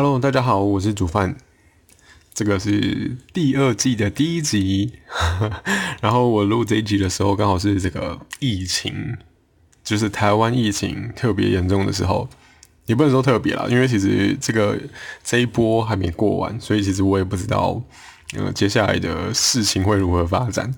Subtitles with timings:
[0.00, 1.36] Hello，大家好，我是煮饭。
[2.32, 4.92] 这个是第二季的第一集，
[6.00, 9.16] 然后我录这一集的时候，刚好是这个疫情，
[9.82, 12.28] 就是台湾疫情特别严重的时候，
[12.86, 14.78] 也不能说特别啦，因为其实这个
[15.24, 17.82] 这一波还没过完，所以其实我也不知道，
[18.36, 20.72] 呃，接下来的事情会如何发展。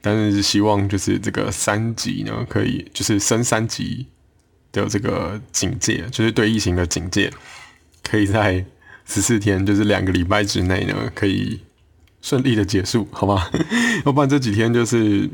[0.00, 4.08] 但是希望就是这个三级呢，可以就是升三级
[4.72, 7.32] 的这个警戒，就是对疫情的警戒，
[8.08, 8.64] 可以在。
[9.08, 11.60] 十四天就是两个礼拜之内呢，可以
[12.20, 13.48] 顺利的结束，好吗？
[14.04, 15.30] 要不然这几天就是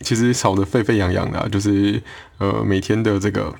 [0.00, 2.02] 其实吵得沸沸扬扬的，就是
[2.36, 3.54] 呃每天的这个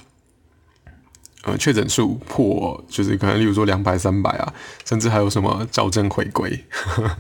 [1.45, 4.53] 呃确诊数破，就是可能例如说两百、三百啊，
[4.85, 6.63] 甚至还有什么校正回归。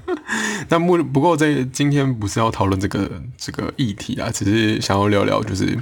[0.68, 5.78] 那不不过在今天不是要讨论这个这个议题啊，只是想要聊聊就是。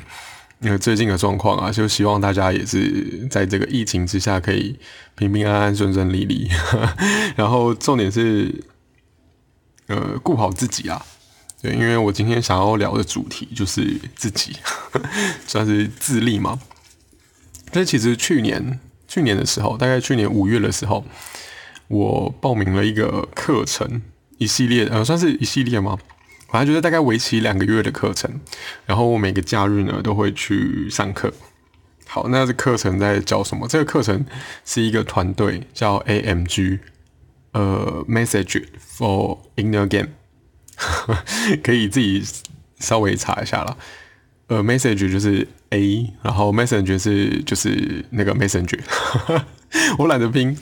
[0.65, 4.75] 因为最近的状况啊，就希望大家也是在这个疫情之下可以
[5.15, 6.49] 平平安安、顺顺利利。
[7.37, 8.65] 然后重点是，
[9.89, 11.05] 呃，顾好自己啊。
[11.61, 14.57] 对，因为我今天想要聊的主题就是自己，
[15.47, 16.59] 算是自立嘛。
[17.71, 21.05] 但其实去年去年的时候，大概去年五月的时候，
[21.89, 24.01] 我报名了一个课程，
[24.39, 25.99] 一系列呃，算是一系列吗？
[26.55, 28.31] 反正就是大概为期两个月的课程，
[28.87, 31.35] 然后我每个假日呢都会去上课。
[32.07, 33.67] 好，那这课程在教什么？
[33.67, 34.25] 这个课程
[34.65, 36.79] 是一个团队叫 AMG，
[37.55, 40.11] 呃，Message for Inner Game，
[41.61, 42.25] 可以自己
[42.79, 43.77] 稍微查一下了。
[44.47, 48.79] 呃，Message 就是 A，然后 Message 是就是那个 Messenger，
[49.99, 50.57] 我懒得拼。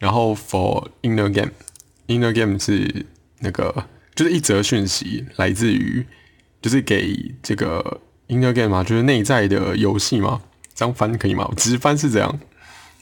[0.00, 3.06] 然后 for Inner Game，Inner Game 是
[3.38, 3.84] 那个。
[4.16, 6.04] 就是一则讯息来自于，
[6.62, 10.40] 就是给这个 inner game 嘛，就是内在的游戏嘛，
[10.74, 11.46] 这样翻可以吗？
[11.48, 12.40] 我直翻是这样，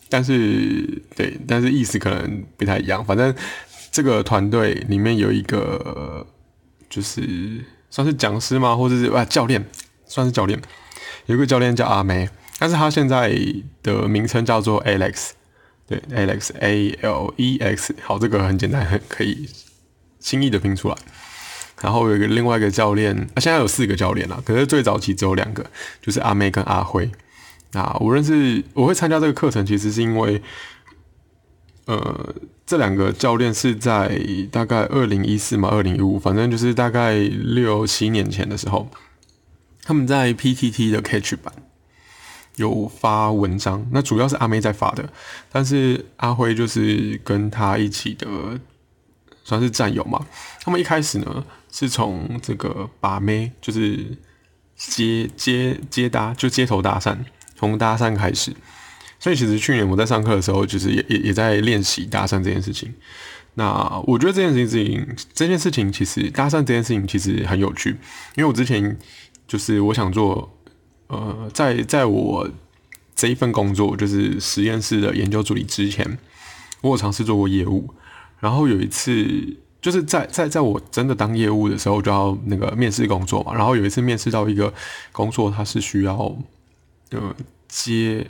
[0.08, 3.02] 但是对，但是意思可能不太一样。
[3.04, 3.32] 反正
[3.92, 6.26] 这个团队里面有一个，
[6.90, 8.74] 就是算是讲师吗？
[8.74, 9.64] 或者是啊教练，
[10.06, 10.60] 算是教练。
[11.26, 12.28] 有个教练叫阿梅，
[12.58, 13.32] 但是他现在
[13.82, 15.30] 的名称叫做 Alex，
[15.86, 17.94] 对，Alex，A L E X。
[18.02, 19.48] 好，这个很简单，很可以。
[20.24, 20.96] 轻易的拼出来，
[21.82, 25.62] 然后有一个另外一个教练，啊，现在有四个教练了，可是最早期只有两个，
[26.00, 27.10] 就是阿妹跟阿辉。
[27.72, 30.40] 那我认识，我会参加这个课程，其实是因为，
[31.84, 34.18] 呃，这两个教练是在
[34.50, 38.88] 大概二零一四嘛，二零一五，反正就是大概六七年前的时候，
[39.82, 41.52] 他们在 PTT 的 Catch 版
[42.56, 45.10] 有发文章，那主要是阿妹在发的，
[45.52, 48.26] 但是阿辉就是跟他一起的。
[49.44, 50.26] 算是战友嘛？
[50.62, 54.18] 他们一开始呢，是从这个把妹，就是
[54.74, 57.16] 接接接搭，就街头搭讪，
[57.54, 58.52] 从搭讪开始。
[59.20, 62.92] 所以其实去年我在上课的时候，就是也也也在练习搭讪这件事情。
[63.54, 67.90] 那我觉得这件事情，这件事情其实搭讪这件事情其实很有趣，
[68.34, 68.98] 因为我之前
[69.46, 70.58] 就是我想做，
[71.06, 72.50] 呃，在在我
[73.14, 76.18] 这一份工作就是实验室的研究助理之前，
[76.80, 77.94] 我有尝试做过业务。
[78.44, 83.54] 然后有一次，就是在在在我真的当业务的时候，就要那个面试工作嘛。
[83.54, 84.70] 然后有一次面试到一个
[85.12, 86.36] 工作，他是需要
[87.10, 87.34] 呃
[87.66, 88.26] 接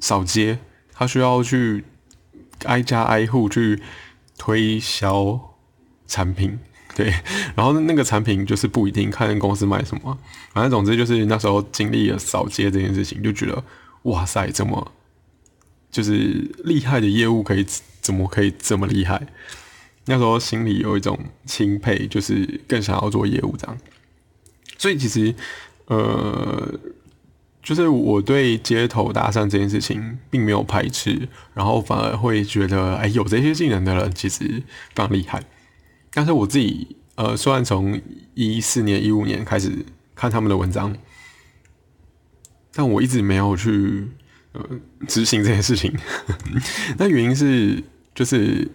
[0.00, 0.58] 扫街，
[0.94, 1.84] 他需要去
[2.64, 3.78] 挨家挨户去
[4.38, 5.38] 推销
[6.06, 6.58] 产品，
[6.96, 7.12] 对。
[7.54, 10.16] 然后那个产品就是不一定看公司卖什么，
[10.54, 13.62] 反正总之就是那时候经历了扫街这件事情，就觉得
[14.04, 14.92] 哇塞，这么
[15.90, 17.66] 就是厉害的业务可以。
[18.08, 19.26] 怎么可以这么厉害？
[20.06, 23.78] 那时候心里有一种钦佩，就是更想要做业务这样。
[24.78, 25.34] 所以其实，
[25.88, 26.80] 呃，
[27.62, 35.42] 就是我对街头搭讪这件事情并没有排斥，然后反而会觉得，哎，有这些技能的人其实非常厉害。
[36.14, 38.00] 但是我自己，呃，虽然从
[38.32, 40.96] 一四年、一五年开始看他们的文章，
[42.72, 44.08] 但我一直没有去
[44.52, 44.66] 呃
[45.06, 45.94] 执行这件事情。
[46.96, 47.84] 那原因是。
[48.18, 48.68] 就是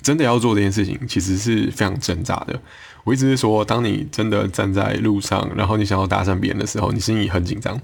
[0.00, 2.62] 真的要做这件事情，其实是非常挣扎的。
[3.02, 7.80] 我一直是说，当你真的站在路上，然后你想要搭讪别人的时候，你心里很紧张。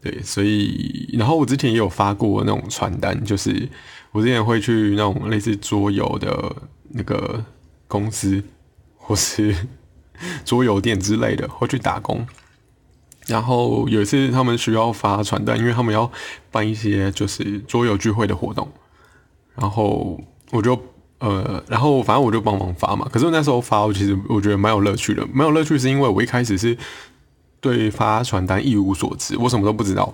[0.00, 3.68] 对，所以，然后我之前也有发过那种传单，就是
[4.12, 6.54] 我之前会去那种类似桌游的
[6.90, 7.44] 那个
[7.88, 8.44] 公司，
[8.96, 9.52] 或是
[10.46, 12.24] 桌游店之类的，会去打工。
[13.26, 16.08] 然后有一次他们需要发传单，因为他们要
[16.52, 18.70] 办一些就是桌游聚会的活动。
[19.56, 20.20] 然后
[20.50, 20.78] 我就
[21.18, 23.08] 呃，然后反正我就帮忙发嘛。
[23.10, 25.26] 可是那时候发，我其实我觉得蛮有乐趣的。
[25.32, 26.76] 蛮有乐趣是因为我一开始是
[27.60, 30.12] 对发传单一无所知，我什么都不知道。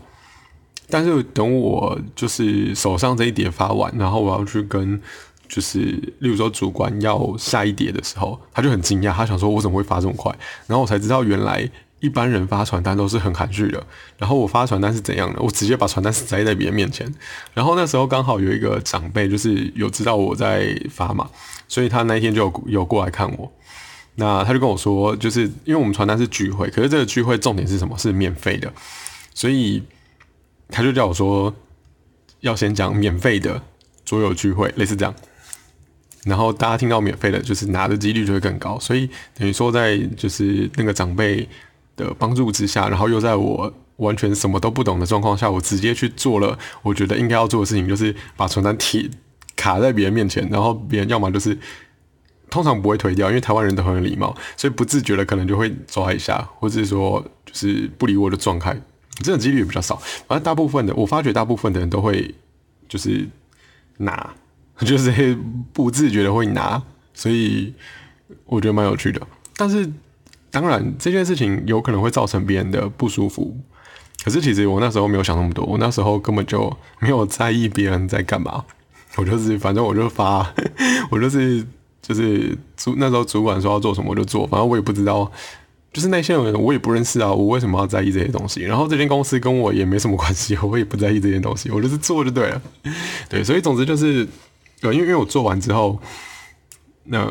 [0.88, 5.00] 但是等我就是手上这一叠发完，然后我要去跟
[5.48, 5.78] 就是
[6.18, 10.30] 例如说主管要下一叠的时候，他就很惊讶，他想说我怎么会发这么快？
[10.66, 11.68] 然后我才知道原来
[12.00, 13.86] 一般人发传单都是很含蓄的，
[14.18, 15.40] 然后我发传单是怎样的？
[15.40, 17.06] 我直接把传单塞在别人面前，
[17.54, 21.30] 然后那时候刚好有一个长辈就是有知道我在发嘛，
[21.68, 23.52] 所以他那一天就有有过来看我。
[24.16, 27.96] 那他就跟我说，就是因为我们传单是聚会，可是这个聚会重点是什么？
[27.96, 28.70] 是免费的，
[29.32, 29.82] 所以
[30.68, 31.54] 他就叫我说
[32.40, 33.62] 要先讲免费的
[34.04, 35.14] 桌游聚会，类似这样。
[36.24, 38.78] 然后大家听到免费的，就是拿的几率就会更高。
[38.78, 41.48] 所以等于说，在就是那个长辈
[42.00, 49.08] 的帮助之下，然后又在我完全什么都不懂的状况下，我直接去做了我觉得应该要做的事情，就是把传单贴
[49.54, 51.56] 卡在别人面前，然后别人要么就是。
[52.52, 58.76] 通常不会推掉，因为台湾人都很有礼貌，所以不自觉的可能就会抓一下，或者是说就是不理我的状态，
[59.22, 59.94] 这种几率也比较少。
[60.26, 62.34] 反正大部分的，我发觉大部分的人都会
[62.88, 63.24] 就是
[63.98, 64.34] 拿，
[64.84, 65.38] 就是
[65.72, 66.82] 不自觉的会拿，
[67.14, 67.72] 所以
[68.46, 69.24] 我觉得蛮有趣的。
[69.56, 69.88] 但是
[70.50, 73.56] 当然这件事情有可能会造成别人的不舒服，
[74.24, 78.64] 可是其实我那时候没有想那么多，我那时候根本就没有在意别人在干嘛，
[79.16, 80.52] 我就是反正我就发，
[81.10, 81.66] 我就是。
[82.02, 85.30] 就是主那时候主管说要做什么我就做，反正我也不知道，
[85.92, 88.62] 就是那些人我也不认识啊，我为什么要在意这些东西？
[88.62, 92.60] 然后这间公司跟我也没什么关系，我也不在意这些东西，我就是做就对了。
[93.28, 94.26] 对，所以总之就是，
[94.80, 96.00] 呃，因为因为我做完之后，
[97.04, 97.28] 那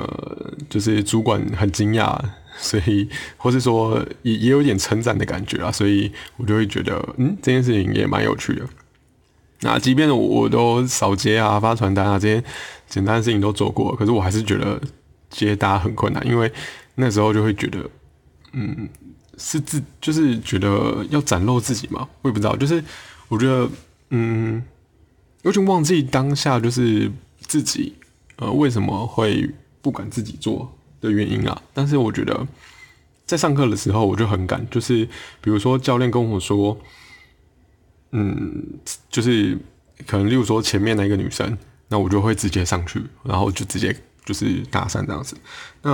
[0.70, 2.18] 就是主管很惊讶，
[2.62, 3.08] 所以
[3.38, 8.66] 或是说也也有点称赞的感觉啊，所以我就会觉得，嗯，这件事情也蛮有趣的。
[9.62, 12.44] 那即便我都扫街啊、发传单啊这些
[12.88, 14.80] 简单的事情都做过，可是我还是觉得
[15.30, 16.52] 接搭很困难，因为
[16.96, 17.90] 那时候就会觉得，
[18.54, 18.88] 嗯，
[19.38, 22.84] 是自就是觉得要展露自己嘛，我也不知道，就是
[23.28, 23.70] 我觉得，
[24.12, 24.64] 嗯，
[25.42, 27.12] 有点忘记当下就是
[27.42, 27.94] 自己
[28.38, 29.50] 呃为什么会
[29.82, 31.62] 不敢自己做的原因啊。
[31.74, 32.48] 但是我觉得
[33.26, 35.06] 在上课的时候我就很敢，就是
[35.42, 36.78] 比如说教练跟我说。
[38.12, 39.56] 嗯，就是
[40.08, 41.56] 可能，例如说前面那个女生，
[41.90, 45.38] 那我就会直接上去，然后就直接就是搭讪这样子。
[45.84, 45.92] 那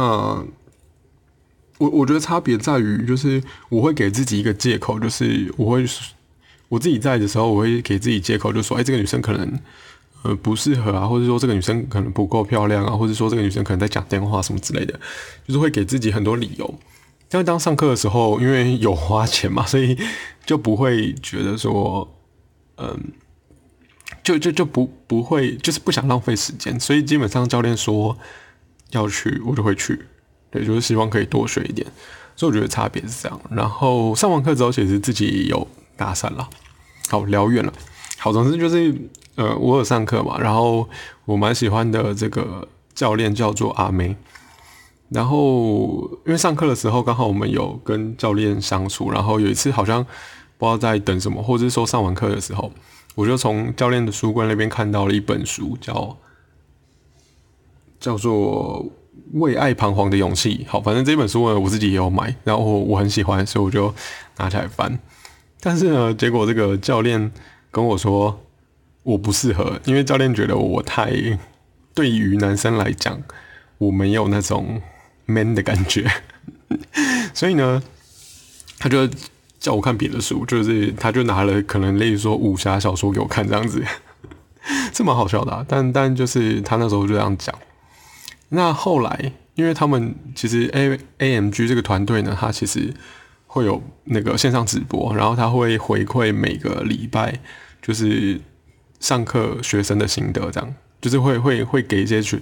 [1.78, 5.86] 我我觉得差别在于，就是我会给自己一个借口，就是我会
[6.70, 9.60] 我自己在的时候，我会给自己借口，就说，哎，这个女生可能
[10.26, 15.00] 呃不适合啊，或者说这个女生可能不够漂亮啊，或者说这个女生可能在讲电话什么之类的，
[15.48, 16.66] 就是会给自己很多理由。
[17.32, 19.98] 因为当上课的时候，因为有花钱嘛， 所以
[20.46, 22.10] 就不会觉得说，
[22.78, 23.12] 嗯，
[24.24, 28.18] 就就就不不会，就是不想浪费时间，所以基本上教练说
[28.92, 30.00] 要去，我就会去，
[30.50, 31.86] 对，就是希望可以多学一点。
[32.38, 33.42] 所以我觉得差别是这样。
[33.50, 35.68] 然后上完课之后，其实自己有
[35.98, 36.50] 搭讪了，
[37.10, 37.74] 好聊远了。
[38.18, 38.94] 好，总之就是
[39.36, 40.88] 呃，我有上课嘛，然后
[41.26, 44.16] 我蛮喜欢的这个教练叫做阿梅。
[45.10, 50.04] 然后，因为上课的时候刚好我们有跟教练相处，然后有一次好像
[50.58, 52.72] 不知道在等什么，或者是说上完课的时候，
[53.14, 56.18] 我就从教练的书柜那边看到了一本书，叫
[58.00, 58.84] 叫做
[59.34, 60.66] 《为爱彷徨的勇气》。
[60.70, 63.94] 好，反正这本书呢，我自己也有买，然后我很喜欢，所以我就
[64.38, 64.98] 拿起来翻。
[65.62, 67.32] 但是呢，结果这个教练
[67.70, 68.40] 跟我说
[69.06, 71.14] 我不适合，因为教练觉得我太
[71.94, 73.24] 对于男生来讲，
[73.78, 74.82] 我没有那种。
[75.28, 76.08] man 的感觉，
[77.34, 77.82] 所以呢，
[78.78, 79.10] 他就
[79.60, 83.84] 叫我看别的书，就是他就拿了可能类似说武侠小说给我看，这样子，
[84.94, 85.66] 是蛮好笑的。
[85.68, 87.56] 但但就是他那时候就这样讲。
[88.50, 92.94] 那后来，因为他们其实 A A M G 这个团队呢，他其实
[93.48, 97.40] 会有那个线上直播，然后他会回馈每个礼拜
[97.82, 98.40] 就是
[99.06, 102.42] 上课学生的心得，这样就是会会会给一些学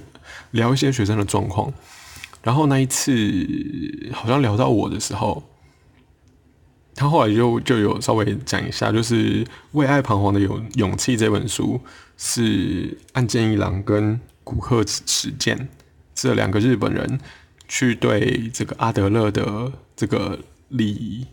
[0.51, 1.73] 聊一些学生的状况。
[2.41, 3.11] 然后那一次
[4.13, 5.43] 好像聊到我的时候，
[6.95, 9.43] 他后来就就有稍微讲一下，就是
[9.73, 11.81] 《为爱彷徨的勇勇气》这本书
[12.17, 15.67] 是岸见一郎跟古贺史健
[16.15, 17.19] 这两个日本人
[17.67, 20.39] 去对这个阿德勒的这个
[20.69, 21.27] 理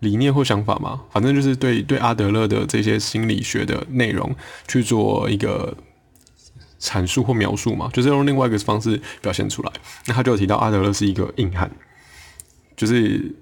[0.00, 4.34] 理念或想法嘛，反正就是对对阿德勒的这些心理学的内容
[4.66, 5.76] 去做一个。
[6.80, 9.72] 阐述或描述嘛，就是用另外一个方式表现出来。
[10.06, 11.68] 那他就提到阿德勒是一个硬汉，
[12.76, 13.34] 就是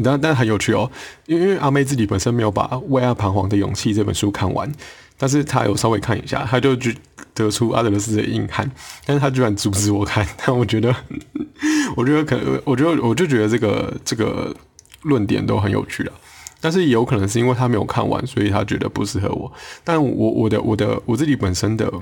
[0.00, 0.88] 但但很有趣哦，
[1.26, 4.72] 因为因为阿妹自己本身没有把《为爱彷徨的勇气》这本书看完，
[5.18, 6.94] 但是他有稍微看一下，他就得
[7.34, 8.70] 得出阿德勒是个硬汉，
[9.04, 10.94] 但是他居然阻止我看，但我觉得，
[11.96, 14.54] 我觉得可，我觉得我就觉得这个这个
[15.02, 16.14] 论点都很有趣啊。
[16.60, 19.52] 但是也有可能是因为他没有看完，所以他觉得不适合我。
[19.82, 21.92] 但我我的我的我自己本身的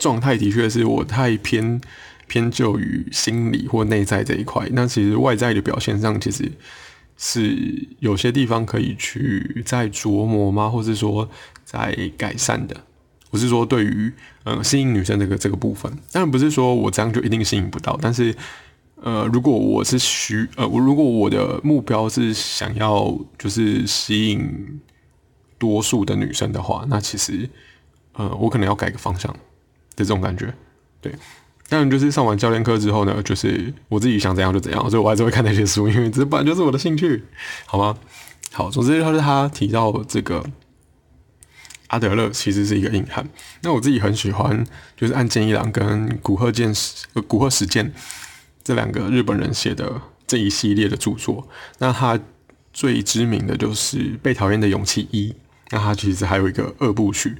[0.00, 1.80] 状态的确是我太偏
[2.26, 6.50] 偏就于心理或内在这一块，那其实外在的表现上其实
[7.16, 7.56] 是
[8.00, 11.30] 有些地方可以去再琢磨吗，或是说
[11.64, 12.76] 在改善的。
[13.30, 14.12] 我是说对于
[14.42, 18.34] 呃吸引女生这个这个部分，当然不是说我这样就一定吸引不到，但是。
[19.02, 24.80] 呃，如果我是需呃，我如果我的目标是想要就是吸引
[25.58, 27.48] 多数的女生的话，那其实
[28.14, 29.38] 呃，我可能要改个方向的
[29.96, 30.52] 这种感觉。
[31.02, 31.14] 对，
[31.68, 37.22] 当然就是上完教练课之后呢，就是我自己想怎样就怎样，所以我还是会看那些书，因为这本来就是我的兴趣，
[37.66, 37.98] 好吗？
[38.52, 40.42] 好，总之就是他提到这个
[41.88, 43.28] 阿德勒其实是一个硬汉，
[43.60, 46.72] 那我自己很喜欢就是岸见一郎跟古贺健
[47.12, 47.92] 呃古贺实践。
[48.66, 51.46] 这两个日本人写的这一系列的著作，
[51.78, 52.18] 那他
[52.72, 55.30] 最知名的就是《被讨厌的勇气一》，
[55.70, 57.36] 那他其实还有一个二部曲，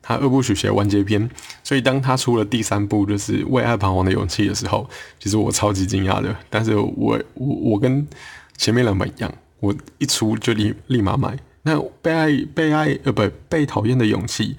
[0.00, 1.28] 他二部曲写完结篇，
[1.62, 4.88] 所以当他出了第三部就是《为爱彷徨的勇气》的时候，
[5.20, 6.34] 其实我超级惊讶的。
[6.48, 8.08] 但是我我我跟
[8.56, 11.38] 前面两本一样，我一出就立立马买。
[11.64, 14.54] 那《被爱被爱呃不被讨厌的勇气》，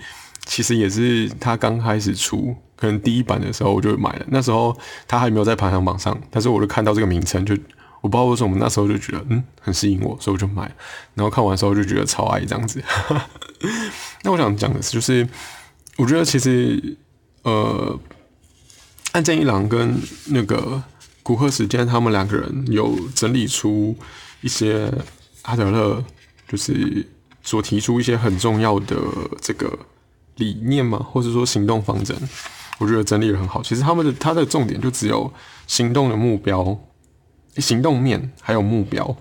[0.45, 2.55] 其实也是他刚开始出。
[2.75, 7.55] 可能第一版的时候我就买了，那时候它还没有在排行榜上，但是我就看到这个名称，就
[8.01, 10.63] 我不知道为什么那时候就觉得嗯很吸引我，所以我就买。
[11.13, 12.83] 然后看完之后就觉得超爱这样子。
[14.23, 15.25] 那我想讲的是，就是
[15.95, 16.97] 我觉得其实
[17.43, 17.97] 呃，
[19.13, 20.83] 岸见一郎跟那个
[21.21, 23.95] 古贺时间他们两个人有整理出
[24.41, 24.91] 一些
[25.43, 26.03] 阿德勒，
[26.49, 27.07] 就是
[27.43, 28.97] 所提出一些很重要的
[29.39, 29.79] 这个
[30.37, 32.15] 理念嘛，或者说行动方针。
[32.79, 33.61] 我觉得整理的很好。
[33.61, 35.31] 其实他们的他的重点就只有
[35.67, 36.77] 行动的目标、
[37.57, 39.15] 行动面还有目标。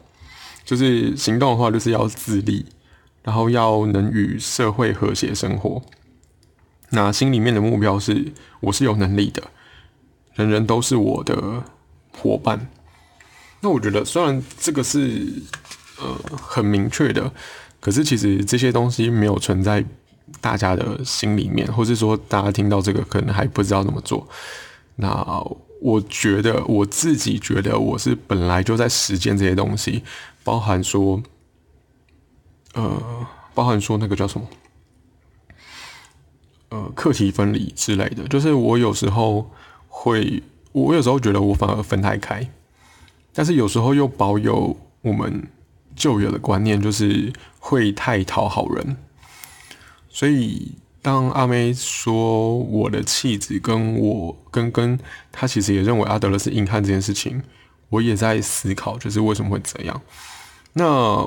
[0.65, 2.65] 就是行动的话，就是要自立，
[3.23, 5.83] 然后要能与社会和谐生活。
[6.91, 9.43] 那心里面的目标是，我是有能力的，
[10.35, 11.65] 人人都是我的
[12.17, 12.69] 伙伴。
[13.61, 15.43] 那我觉得，虽然这个是
[16.01, 17.33] 呃很明确的，
[17.81, 19.85] 可是其实这些东西没有存在。
[20.41, 24.27] 大家的心里面，或是说大家听到这个可能还不知道怎么做。
[24.97, 25.45] 那
[25.81, 30.05] 我觉得我自己觉得我是本来就在实践这些东西，
[30.45, 31.23] 包含说，
[32.75, 34.47] 呃，包含说那个叫什么，
[36.69, 38.29] 呃，课题分离之类的。
[38.29, 39.51] 就是我有时候
[39.89, 42.49] 会，我有时候觉得我反而分太开，
[43.33, 45.49] 但是有时候又保有我们
[45.97, 48.97] 旧有的观念，就是会太讨好人。
[50.15, 54.99] 所以，当阿妹说我的气质跟我跟跟
[55.33, 57.43] 他其实也认为阿德勒是硬汉这件事情，
[57.89, 60.03] 我也在思考，就是为什么会这样。
[60.75, 61.27] 那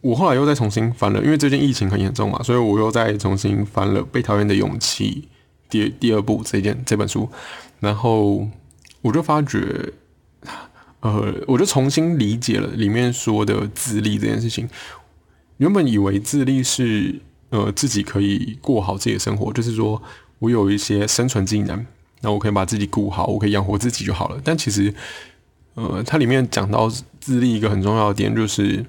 [0.00, 5.28] 我后来又再重新翻了，因为最近疫情很严重嘛，所以我又再重新翻了《被讨厌的勇气》
[5.70, 7.30] 第第二部这件这本书，
[7.78, 8.48] 然后
[9.02, 9.92] 我就发觉，
[10.98, 14.68] 呃，我就重新理解了里面说的自立这件事情。
[15.58, 17.20] 原本以为自立是。
[17.50, 20.00] 呃，自己可以过好自己的生活，就是说
[20.38, 21.84] 我有一些生存技能，
[22.20, 24.40] 那我可以把自己顾好，我可以养活自己就好了。
[24.44, 24.94] 但其实，
[25.74, 26.88] 呃，它里面讲到
[27.20, 28.86] 自立一个很重要的点，就是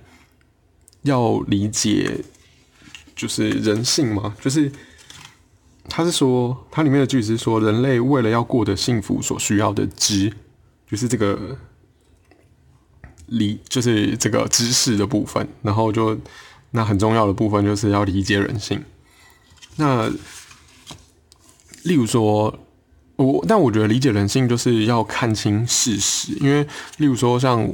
[1.01, 2.23] 要理解，
[3.15, 4.71] 就是人性嘛，就是
[5.89, 10.31] 他是说，它里面的句子是说，人类为了要过得幸福所需要的知，
[10.87, 11.57] 就是这个
[13.25, 16.15] 理，就是这个知识的部分，然后就。
[16.71, 18.83] 那很重要的部分就是要理解人性。
[19.77, 20.09] 那
[21.83, 22.53] 例如说，
[23.15, 27.67] 我但我觉得理解人性就是要看清事实，因为例如说像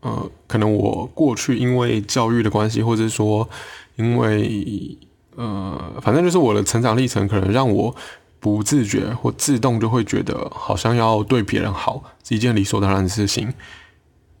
[0.00, 3.48] 呃，可能我过去因为教育的关系，或者说
[3.96, 4.96] 因为
[5.36, 7.94] 呃，反正就是我的成长历程，可能让我
[8.38, 13.52] 不自觉或自动就会觉得好像要对别人好是一件理所当然的事情，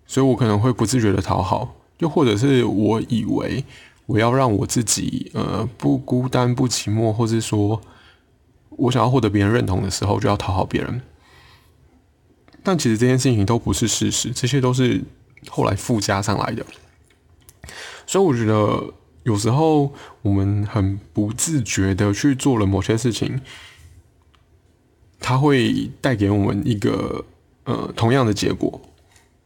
[0.06, 3.64] 所以我可能会不自觉的讨好，又或者是我以为。
[4.08, 7.78] 我要让我自己呃不孤单不寂寞，或是说
[8.70, 11.02] 我想要获得别人认同的时候，就要讨好别人。
[12.62, 15.04] 但其实这件事情都不是事实，这些都是
[15.50, 16.64] 后来附加上来的。
[18.06, 23.42] 所以我觉得有时候我们很不自觉的去做了某些事情，
[25.20, 27.26] 它会带给我们一个
[27.64, 28.80] 呃同样的结果。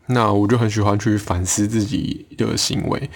[0.06, 3.10] 那我就很喜欢去反思自己的行为。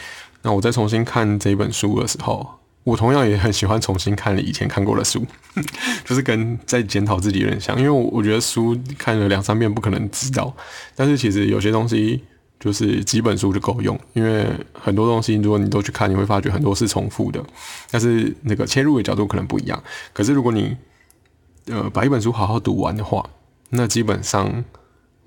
[0.46, 2.48] 那我再重新看这本书的时候，
[2.84, 5.26] 我同样也很喜欢重新看以前看过的书，
[6.06, 7.76] 就是跟在检讨自己有点像。
[7.76, 10.54] 因为我我觉得书看了两三遍不可能知道，
[10.94, 12.22] 但是其实有些东西
[12.60, 17.44] 就是几本书就够用，因为很多东西如果你都去看，你会发觉很多是重复的，
[17.90, 19.82] 但是那个切入的角度可能不一样。
[20.12, 20.76] 可是如果你
[21.66, 23.28] 呃把一本书好好读完的话，
[23.70, 24.64] 那基本上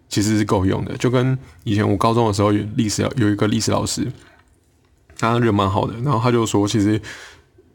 [0.08, 0.96] 其实是够用的。
[0.96, 4.10] 就跟以前我高中的时候历史有一个历史老师，
[5.20, 7.00] 他人蛮好的，然后他就说，其实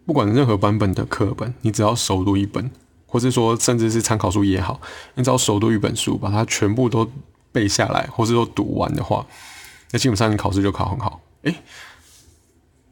[0.05, 2.69] 不管任何版本的课本，你只要熟读一本，
[3.07, 4.81] 或是说甚至是参考书也好，
[5.15, 7.09] 你只要熟读一本书，把它全部都。
[7.55, 9.25] 背下来，或是说读完的话，
[9.93, 11.21] 那基本上你考试就考很好。
[11.43, 11.55] 诶，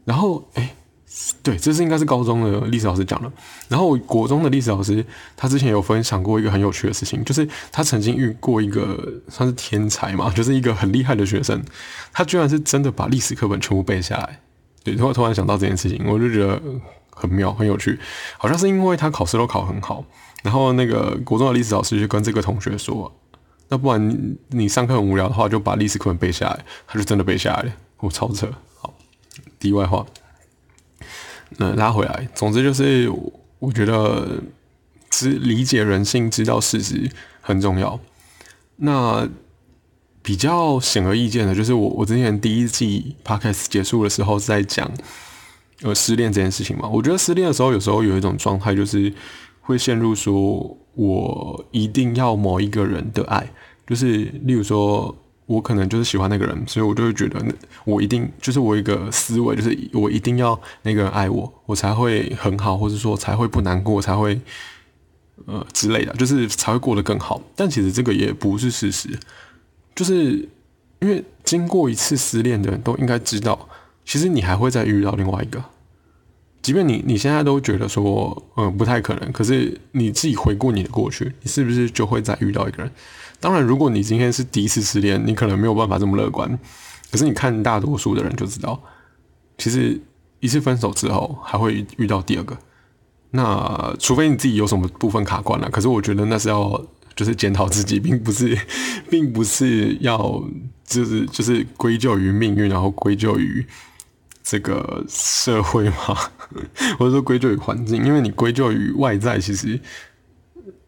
[0.04, 0.76] 然后诶，
[1.42, 3.28] 对，这是应该是高中的历史老师讲的。
[3.66, 5.04] 然后国中的历史老师，
[5.36, 11.60] 他之前有分享过一个很有趣的事情，就是他曾经遇过一个算是天才嘛，就是一个很厉害的学生，
[12.12, 14.41] 他居然是真的把历史课本全部背下来。
[14.84, 16.60] 对，突然突然想到这件事情，我就觉得
[17.10, 17.98] 很妙，很有趣。
[18.38, 20.04] 好像是因为他考试都考很好，
[20.42, 23.12] 然后那个国中的历史老师就跟这个同学说。
[23.68, 27.72] 那不然你你上课很无聊的话，就把历史课本背下来，他就真的背下来了。
[28.00, 28.46] 我超扯。
[28.78, 28.92] 好，
[29.58, 30.04] 题外话，
[31.56, 33.10] 那拉回来，总之就是
[33.58, 34.42] 我觉得
[35.08, 37.10] 知理解人性、知道事实
[37.40, 37.98] 很重要。
[38.76, 39.26] 那
[40.22, 44.90] 比较显而易见的，就是我我之前第一季 podcast 结束的时候是在讲
[45.82, 46.88] 呃失恋这件事情嘛。
[46.88, 49.12] 我觉得失恋的时候，有时候有一种状态，就是
[49.60, 53.52] 会陷入说我一定要某一个人的爱。
[53.84, 55.14] 就是，例如说，
[55.44, 57.44] 我可能就是喜欢那个人，所以我就会觉得，
[57.84, 64.40] 我一定就是我一个思维，就是我一定要那个人爱我，我才会很好，或者说才会不难过，才会
[65.46, 67.42] 呃之类的，就是才会过得更好。
[67.56, 69.18] 但其实这个也不是事实，
[69.94, 70.48] 就是
[71.00, 73.68] 因为经过一次失恋的人都应该知道，
[74.04, 75.64] 其实你还会再遇到另外一个，
[76.62, 82.92] 即便你你现在都觉得说，嗯，不太可能，可是你自己回顾你的过去，你是不是就会再遇到一个人？
[83.40, 86.58] 当然，如果你今天是第一次失恋，你可能没有办法这么乐观。
[87.10, 88.80] 可是你看大多数的人就知道，
[89.58, 90.00] 其实
[90.38, 92.56] 一次分手之后还会遇到第二个。
[93.32, 96.80] 那除非你自己有什么部分卡关了，可是我觉得那是要
[97.14, 98.58] 就是检讨自己，并不是，
[99.10, 100.42] 并不是要
[100.84, 103.64] 就是就是归咎于命运，然后归咎于
[104.42, 106.14] 这个社会嘛，
[106.98, 109.80] 或者说归咎于环境，因为你归咎于外在，其实。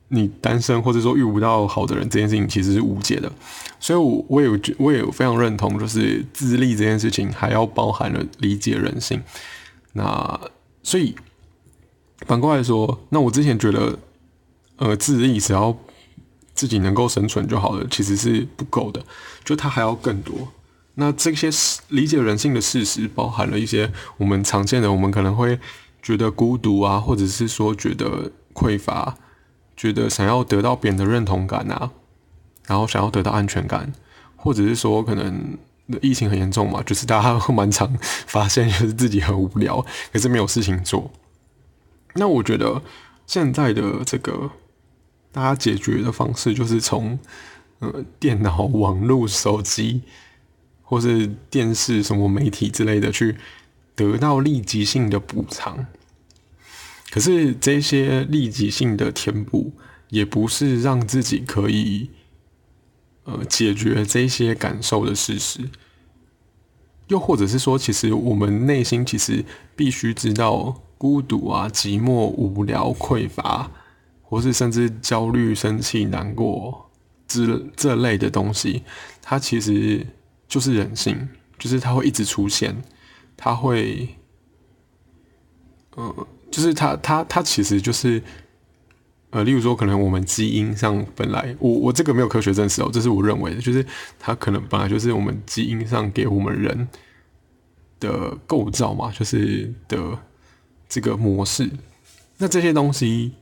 [0.09, 3.33] 你单身或者说遇不到好的人这件事情其实是无解的，
[3.81, 9.21] 所以，我我有我也有非常认同，就是自立这件事情还要包含了理解人性。
[9.95, 10.39] 那
[10.85, 11.17] 所以
[12.27, 13.99] 反过来说，那我之前觉得，
[14.77, 15.77] 呃，自立只要
[16.55, 19.05] 自己能够生存就好了，其实是不够的，
[19.45, 20.49] 就他还要更多。
[20.95, 21.51] 那这些
[21.89, 25.59] 理解人性的事实，包含了一些我们常见的，我们可能会
[26.03, 29.17] 觉得孤独啊，或者是说觉得匮乏。
[29.77, 31.91] 觉得想要得到别人的认同感啊，
[32.69, 33.93] 然后想要得到安全感，
[34.37, 35.59] 或者是说可能
[36.01, 37.93] 疫情很严重嘛，就是大家会蛮常
[38.29, 41.11] 发现就是自己很无聊，可是没有事情做。
[42.15, 42.81] 那我觉得
[43.27, 44.49] 现在的这个
[45.35, 47.19] 大家解决的方式，就是从
[47.81, 50.03] 呃电脑、网络、手机，
[50.81, 53.35] 或是电视什么媒体之类的去
[53.97, 55.87] 得到立即性的补偿。
[57.11, 59.73] 可是这些立即性的填补，
[60.11, 62.11] 也不是让自己可以，
[63.25, 65.69] 呃，解决这些感受的事实。
[67.09, 69.45] 又或者是说，其实我们内心其实
[69.75, 73.71] 必须知道，孤独啊、寂寞、无聊、匮乏，
[74.35, 76.91] 或是甚至焦虑、生气、难过
[77.29, 78.83] 之这类的东西，
[79.23, 80.07] 它其实
[80.49, 82.83] 就是人性，就是它会一直出现，
[83.37, 84.09] 它会，
[85.97, 86.27] 呃。
[86.51, 88.23] 就是它，它，它其实就是，
[89.31, 93.85] 呃，例如说，可能我们基因上本来，我我这个没有科学证实哦，这是我认为的，就是
[94.21, 96.87] 它可能本来就是我们基因上给我们人
[97.99, 100.17] 的构造嘛，就是的
[100.89, 101.69] 这个模式。
[102.39, 103.33] 那这些东西，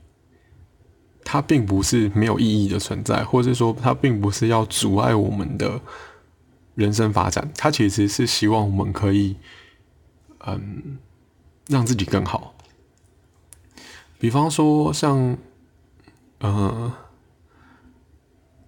[1.25, 5.81] 它并不是没有意义的存在，或者说它并不是要阻碍我们的
[6.75, 9.37] 人生发展，它其实是希望我们可以，
[10.47, 10.99] 嗯，
[11.69, 12.55] 让自己更好。
[14.19, 15.37] 比方说，像，
[16.39, 16.93] 呃，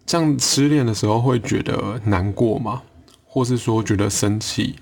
[0.07, 2.83] 像失恋的时候会觉得难过嘛，
[3.25, 4.77] 或是说觉得生气，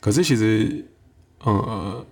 [0.00, 0.84] 可是其实，
[1.40, 2.04] 呃，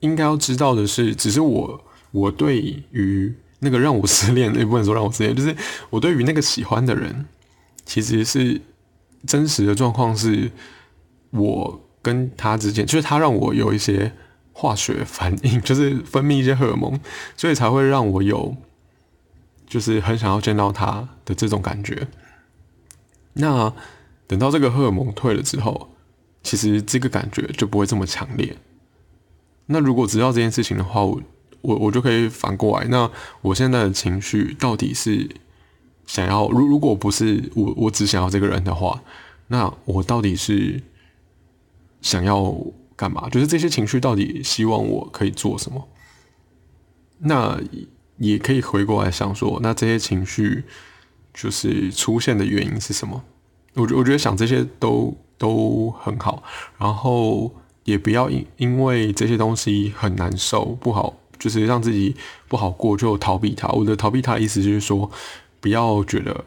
[0.00, 5.56] 应该要知道的是，只是我我对于那个让我失恋， 那不能说让我失恋，就是
[5.90, 7.26] 我对于那个喜欢的人，
[7.84, 8.60] 其实是
[9.26, 10.52] 真实的状况是，
[11.30, 14.12] 我跟他之间，就是他让我有一些。
[14.56, 17.00] 化学反应 就是分泌一些荷尔蒙，
[17.36, 18.56] 所以才会让我有，
[19.66, 22.06] 就是很想要见到他的这种感觉。
[23.32, 23.74] 那
[24.28, 25.90] 等到这个荷尔蒙退了之后，
[26.44, 28.56] 其实这个感觉就不会这么强烈。
[29.66, 31.20] 那如果知道这件事情的话，我
[31.64, 35.28] 我我就可以反过来，那我现在的情绪到底是
[36.06, 39.02] 想要，如如果不是我我只想要这个人的话，
[39.48, 40.82] 那我到底是
[42.02, 42.54] 想要
[42.94, 43.28] 干嘛？
[43.30, 45.88] 就是这些情绪到底希望我可以做什么？
[47.18, 47.58] 那
[48.18, 50.64] 也可以回过来想说，那这些情绪
[51.32, 53.24] 就是出现的原因是什么？
[53.74, 56.42] 我觉我觉得想这些都都很好，
[56.78, 57.52] 然后
[57.84, 62.14] 也不要因因为这些东西很难受不好，就是让自己
[62.48, 63.68] 不好过就逃避它。
[63.68, 65.10] 我的逃避它的意思就是说，
[65.60, 66.44] 不要觉得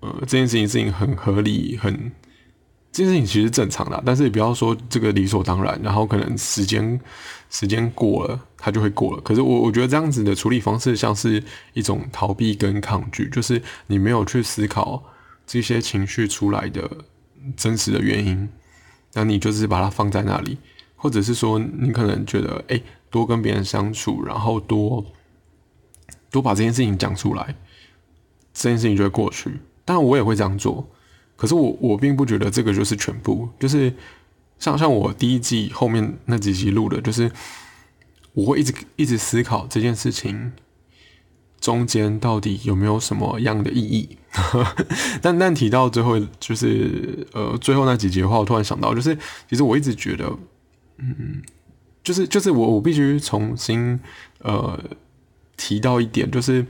[0.00, 2.12] 呃这件事情事情很合理很。
[2.90, 6.98] 这件事情其实正常的，但是也不要说这个理所当然，然后可能时间
[7.50, 9.20] 时间过了，它就会过了。
[9.20, 11.40] 可是我我觉得这样子的处理方式像是
[11.74, 15.04] 一种逃避跟抗拒，就是你没有去思考
[15.46, 16.90] 这些情绪出来的
[17.56, 18.48] 真实的原因，
[19.12, 20.56] 那你就是把它放在那里，
[20.96, 25.04] 或者是说你可能觉得，哎，多跟别人相处，然后多
[26.30, 27.54] 多把这件事情讲出来，
[28.52, 29.50] 这件事情就会过去。
[29.84, 30.86] 当然，我也会这样做。
[31.36, 33.94] 可是我我并不觉得这个就是全部，就是
[34.58, 37.30] 像像我第一季后面那几集录的，就是
[38.32, 40.52] 我会一直一直思考这件事情
[41.60, 44.18] 中间到底有没有什么样的意义。
[45.22, 49.16] 但但提到最后，就是呃最后那几集的话，我突然想到，就是
[49.48, 50.28] 其实我一直觉得，
[50.98, 51.40] 嗯，
[52.08, 54.00] 就是就是我我必须重新
[54.40, 54.78] 呃
[55.56, 56.64] 提到一点，就是。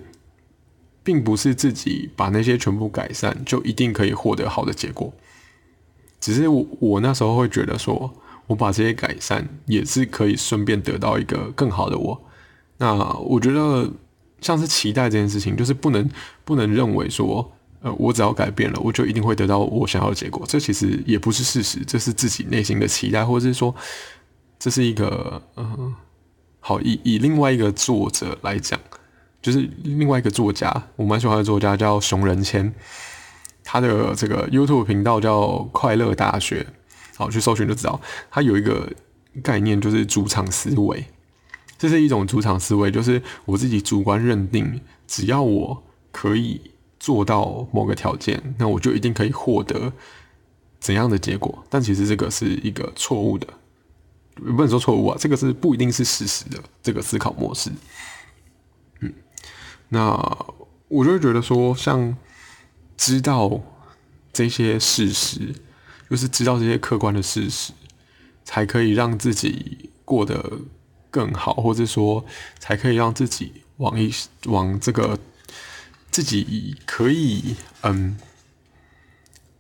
[1.05, 5.11] 并不是自己把那些全部改善就一定可以获得好的结果，
[6.21, 8.13] 只是我我那时候会觉得说，
[8.47, 12.21] 我把这些改善也是可以顺便得到一个更好的我。
[12.77, 13.91] 那我觉得
[14.43, 16.07] 像是期待这件事情，就是不能
[16.45, 20.45] 不能认为说，呃，我只要改变了，我就一定会得到我想要的结果。
[20.47, 23.75] 这其实也不是事实，这是自己内心的期待，或者是说，
[24.59, 25.95] 这是一个嗯，
[26.61, 28.79] 好以以另外一个作者来讲。
[29.41, 32.75] 就是另外一个作家，我蛮喜欢的作家叫熊仁谦，
[33.63, 36.67] 他的这个 YouTube 频道叫快乐大学，
[37.17, 38.01] 好去搜寻就知道。
[38.33, 38.93] 他有一个
[39.41, 41.05] 概念就是主场思维，
[41.79, 46.61] 这是一种主场思维，就是我自己主观认定，只要我可以
[46.99, 49.93] 做到某个条件，那我就一定可以获得
[50.81, 51.65] 怎样的结果。
[51.71, 53.47] 但其实这个是一个错误的，
[54.39, 57.71] 不能说错误啊，这个是不一定是事实的这个思考模式。
[59.01, 59.13] 嗯
[59.89, 60.13] 那
[60.89, 62.17] 我就会觉得说，像
[62.97, 63.61] 知道
[64.33, 65.55] 这些事实，
[66.09, 67.73] 就是知道这些客观的事实，
[68.45, 70.61] 才可以让自己过得
[71.11, 72.25] 更好，或者说
[72.59, 74.13] 才可以让自己往一
[74.45, 75.19] 往这个
[76.11, 78.19] 自己可以嗯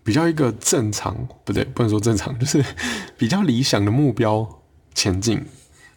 [0.03, 2.65] 比较一个正常不对，不能说正常，就是
[3.19, 4.58] 比较理想的目标
[4.99, 5.41] 前进。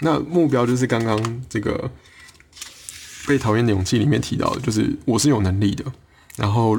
[0.02, 1.90] 那目标就是刚刚这个。
[3.28, 5.86] 被讨厌的勇气里面提到的，就是我是有能力的，
[6.36, 6.76] 然后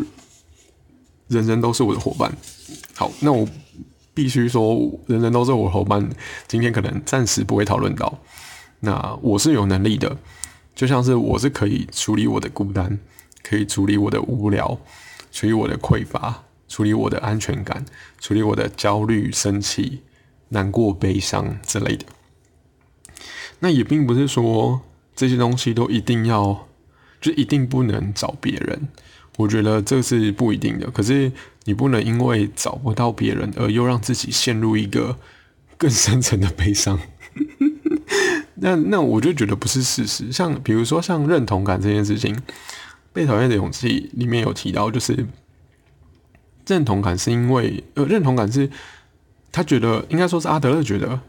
[1.28, 2.36] 人人都是我的伙伴。
[2.96, 3.48] 好，那我
[4.12, 6.10] 必须说，人人都是我的伙伴。
[6.48, 8.18] 今天可能暂时不会讨论到。
[8.80, 10.18] 那我是有能力的，
[10.74, 12.98] 就像是我是可以处理我的孤单，
[13.44, 14.76] 可以处理我的无聊，
[15.30, 17.86] 处理我的匮乏，处理我的安全感，
[18.20, 20.02] 处理我的焦虑、生气、
[20.52, 22.06] 难过、悲伤之类的。
[23.58, 24.80] 那也并不是说。
[25.14, 26.66] 这些东西都一定要，
[27.20, 28.88] 就一定不能找别人。
[29.36, 30.90] 我觉得这是不一定的。
[30.90, 31.30] 可是
[31.64, 35.18] 你不能因为找不到别人，而又让自己陷入一个
[35.76, 36.98] 更深层的悲伤。
[38.56, 40.32] 那那我就觉得不是事实。
[40.32, 42.34] 像比如说像认同感这件事情，
[43.12, 45.26] 《被讨厌的勇气》里面有提到，就是
[46.66, 48.70] 认同感是因为呃，认同感是
[49.52, 51.20] 他觉得应该说是阿德勒觉得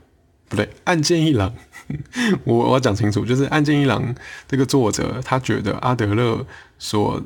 [0.47, 1.53] 不对，案件一郎。
[2.45, 4.15] 我我要讲清楚，就是岸见一郎
[4.47, 6.45] 这个作者，他觉得阿德勒
[6.79, 7.21] 所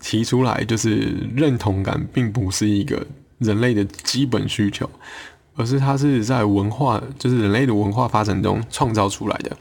[0.00, 3.06] 提出来，就是认同感并不是一个
[3.38, 4.90] 人类的基本需求，
[5.54, 9.56] 而是他是在文化，就是人类的文化发展中创造出来的。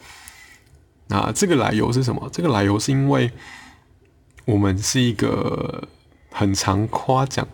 [1.08, 2.28] 那这个来由是什么？
[2.34, 3.32] 这个来由是因为
[4.46, 5.88] 我们是一个
[6.32, 7.48] 很常夸奖。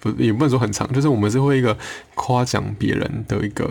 [0.00, 1.76] 不，也不能说很长，就是我们是会一个
[2.14, 3.70] 夸奖别人的一个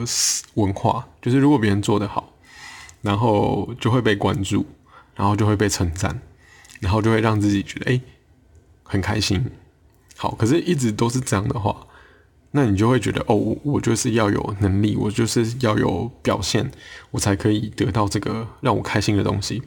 [0.56, 2.34] 文化，就是如果别人做得好，
[3.02, 4.66] 然后就会被关注，
[5.16, 6.20] 然后就会被称赞，
[6.82, 8.02] 然后就会让自己觉得哎
[8.84, 9.46] 很开心。
[10.18, 11.88] 好，可是一直都是这样的话，
[12.52, 16.70] 那你就会觉得哦，我我就是要有能力，我就是要有表现，
[17.12, 19.63] 我才可以得到这个让我开心的东西。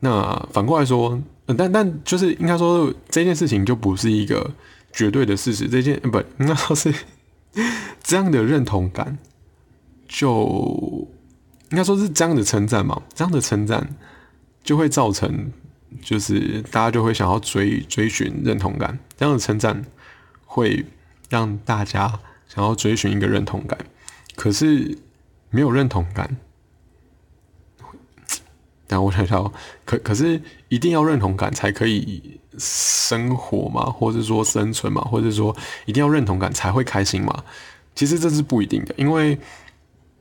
[0.00, 1.20] 那反过来说，
[1.56, 4.52] 但但就是应该说这件事情就不是一个。
[4.96, 6.90] 绝对的事实，这件不应该说是
[8.02, 9.18] 这样的认同感，
[10.08, 11.06] 就
[11.70, 13.94] 应该说是这样的称赞嘛，这样的称赞
[14.64, 15.52] 就会造成，
[16.00, 19.84] 就是大家就会想要追追寻认同感，这样的称赞
[20.46, 20.86] 会
[21.28, 23.78] 让大家想要追寻一个认同感，
[24.34, 24.96] 可是
[25.50, 26.38] 没有认同感。
[28.86, 29.52] 但我想想，
[29.84, 37.44] 可可是一定要认同感才可以生活嘛，或者说生存嘛，或者说一定要认同感才会开心嘛？
[37.94, 39.38] 其实这是不一定的，因为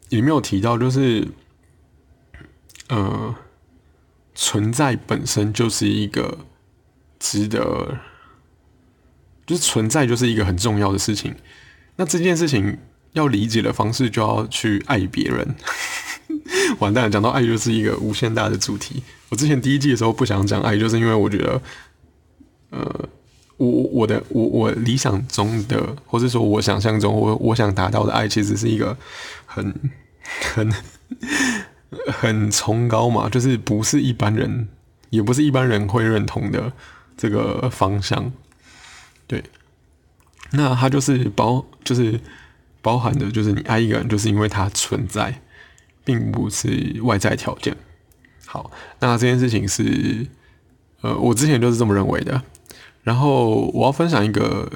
[0.10, 1.28] 里面有提到，就是
[2.88, 3.36] 呃，
[4.34, 6.38] 存在本身就是一个
[7.20, 7.98] 值得，
[9.46, 11.36] 就是存在就是一个很重要的事情。
[11.98, 12.78] 那这件事情
[13.14, 15.56] 要理解的方式，就要去爱别人。
[16.80, 19.04] 完蛋了，讲到爱就是一个无限大的主题。
[19.30, 21.62] 我之前第一季的时候不想讲爱，就是因为我觉得，
[22.76, 23.10] 呃，
[23.58, 28.98] 我我的我我理想中的，或者说我想象中我我想达到的爱，其实是一个
[29.46, 29.74] 很
[30.54, 30.74] 很
[32.12, 34.68] 很崇高嘛，就是不是一般人，
[35.10, 36.74] 也不是一般人会认同的
[37.16, 38.34] 这个方向。
[39.26, 39.44] 对，
[40.52, 42.20] 那它就是包，就是
[42.82, 45.42] 包含的，就是你爱一个人，就是因为他存在。
[46.08, 47.76] 并不是外在条件。
[48.46, 50.28] 好，那这件事情是，
[51.02, 52.40] 呃，我之前就是这么认为的。
[53.06, 54.70] 然后我要分享一个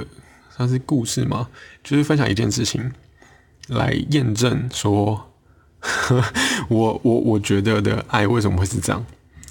[0.56, 1.50] 算是故事嘛，
[1.84, 2.92] 就是分享一件事情
[3.68, 5.32] 来验证说，
[6.70, 9.04] 我我我觉得的爱为什么会是这样。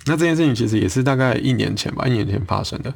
[0.06, 2.90] 那这件事情其实也是大概一年前吧，一年前发生的。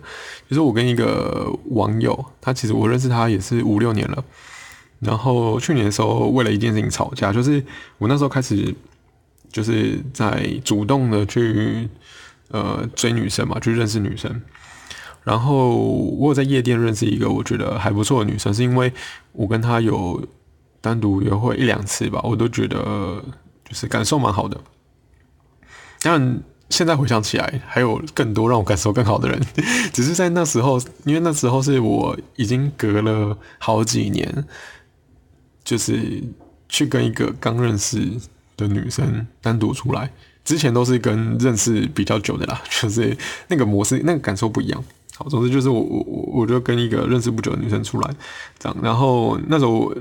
[0.48, 4.24] 就是我跟一个网友，他其实我认识他也是五六年了。
[5.00, 7.62] 然后去年的时候，为了一件事情吵架，就是
[7.98, 8.72] 我那时候开始
[9.50, 11.88] 就是在主动的去
[12.48, 14.40] 呃追女生嘛，去认识女生。
[15.24, 18.92] 然后我有在夜店认识一个我觉得还不错的女生，是因为
[19.32, 20.22] 我跟她有
[20.80, 23.22] 单独约会一两次吧，我都觉得
[23.64, 24.60] 就是感受蛮好的。
[26.02, 29.40] 但现在回想起来，还有更多让我感受更好的人，
[29.92, 34.44] 只是在那时候，因为那时候是我已经隔了好几年。
[35.64, 36.20] 就是
[36.68, 38.04] 去跟一个刚认识
[38.56, 40.10] 的女生单独出来，
[40.44, 44.84] 之前都是跟认识比较久的啦，就是那个模式、那个感受不一样。
[45.28, 48.10] 总之就是我我我我就跟一个认识不久的女生出来，
[48.58, 49.94] 这样，然后那时候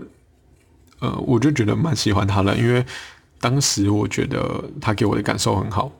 [1.00, 2.86] 呃，我就觉得蛮喜欢她的，因为
[3.40, 5.92] 当时我觉得她给我的感受很好，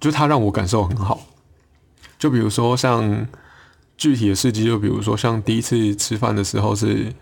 [0.00, 1.20] 就她让我感受很好。
[2.18, 3.26] 就比如说像
[3.96, 7.12] 具体的事迹，就比如说像第一次吃饭的时候是。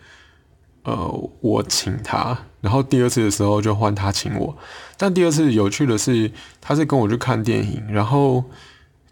[0.85, 4.59] 呃，我请他，然后第二次的时候就换他请我。
[4.97, 6.29] 但第二次有趣的是，
[6.61, 8.45] 他是跟我去看电影，然后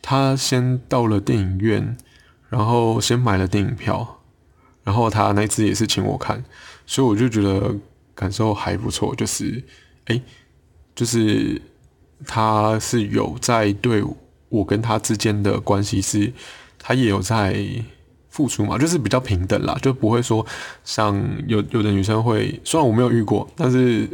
[0.03, 1.97] 他先到了电影院，
[2.49, 4.21] 然后先买了电影票，
[4.85, 6.45] 然后他那次也是请我看，
[6.87, 7.75] 所以我就觉得
[8.15, 9.63] 感受还不错，就是
[10.07, 10.21] 哎，
[10.95, 11.61] 就是
[12.27, 14.03] 他是有在对
[14.49, 16.33] 我跟他之间的关系是，
[16.79, 17.65] 他也有在。
[18.33, 20.47] 付出嘛，就是比较平等啦，就不会说
[20.85, 24.09] 像有有的女生会，虽然我没有遇过，但是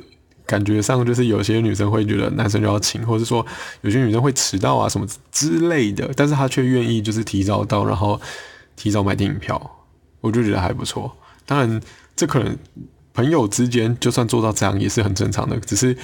[0.46, 3.44] 感觉上就是有些女生会觉得男生就要请，或者说
[3.82, 8.20] 有些女生会迟到啊什么之类的，但是她却愿意就是提早到，然后
[8.76, 9.60] 提早买电影票，
[10.20, 11.14] 我就觉得还不错。
[11.44, 11.80] 当然，
[12.14, 12.56] 这可能
[13.12, 15.96] 朋友之间就算做到这样也是很正常的，只是。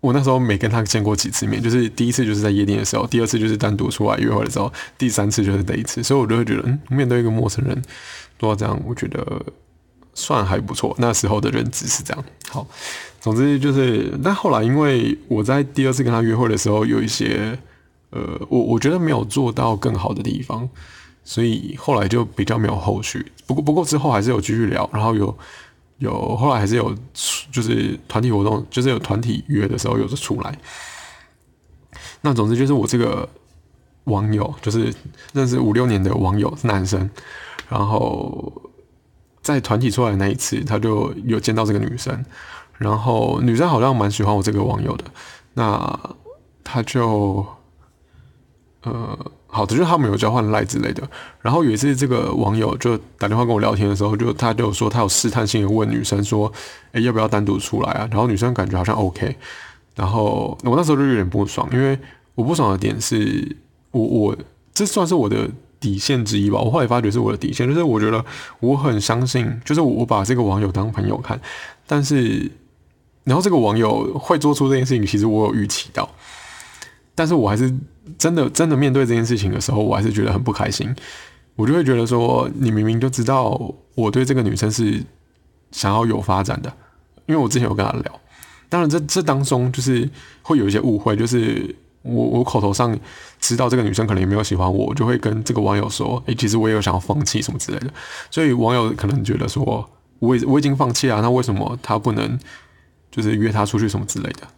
[0.00, 7.82] 我那时候没跟他见过几次面，就是第一次就是在夜店的时候，第二次就是单独出来约会的时候，第三次就是这一次，所以我就会觉得，嗯，面对一个陌生人
[8.38, 9.42] 做到这样，我觉得
[10.18, 10.94] 算还不错。
[10.98, 12.24] 那时候的认知是这样。
[12.48, 12.66] 好，
[13.20, 17.56] 总之就是，但后来因为我在第二次跟他约会的时候，有一些
[18.10, 20.68] 呃，我我觉得没有做到更好的地方，
[21.24, 23.30] 所以后来就比较没有后续。
[23.46, 25.34] 不过不过之后还是有继续聊，然后有。
[26.00, 26.94] 有后来还是有，
[27.50, 30.56] 就是团体活动，就是有团体约的时候有出来。
[32.20, 33.28] 那总之就是我这个
[34.04, 34.94] 网友，就是
[35.32, 37.10] 认识五六年的网友，男生。
[37.68, 38.67] 然后
[39.54, 42.24] 在团体出来那一次，他就有见到这个女生。
[42.76, 45.04] 然后女生好像蛮喜欢我这个网友的，
[45.54, 45.98] 那
[46.62, 47.46] 他就
[48.82, 49.18] 呃。
[49.50, 51.02] 好的，就是他们有交换赖之类的。
[51.40, 56.52] 然后有一次，这个网友就打电话跟我聊天的时候，就他就说他有试探性的问女生说
[56.92, 59.34] ：“哎，要不要单独出来啊？”然后女生感觉好像 OK。
[59.94, 61.98] 然后我那时候就有点不爽，因为
[62.34, 63.56] 我不爽的点是
[63.90, 64.36] 我我
[64.74, 65.48] 这算是我的
[65.80, 66.58] 底线之一吧。
[66.60, 68.24] 我后来发觉是我的底线，就是我觉得
[68.60, 71.40] 我很相信，就是我把这个网友当朋友看，
[71.86, 72.50] 但是
[73.24, 76.08] 然后这个网友会做出这件事情，其实我有预期到。
[77.14, 77.74] 但是我还是
[78.16, 80.94] 真的真的面对这件事情的时候，我还是觉得很不开心，
[81.56, 85.02] 我就会觉得说，你明明就知道我对这个女生是
[85.72, 86.72] 想要有发展的，
[87.26, 88.20] 因为我之前有跟她聊。
[88.68, 90.08] 当然，这这当中就是
[90.42, 91.74] 会有一些误会，就是
[92.08, 92.98] 我我口头上
[93.38, 97.92] 知道这个女生可能也没有喜欢我，我就会跟这个网友说，诶，其实我也有想要放弃什么之类的。
[98.30, 99.62] 所以网友可能觉得说，
[100.18, 102.38] 我我已经放弃了，那为什么他不能
[103.10, 104.48] 就是约她出去什么之类的？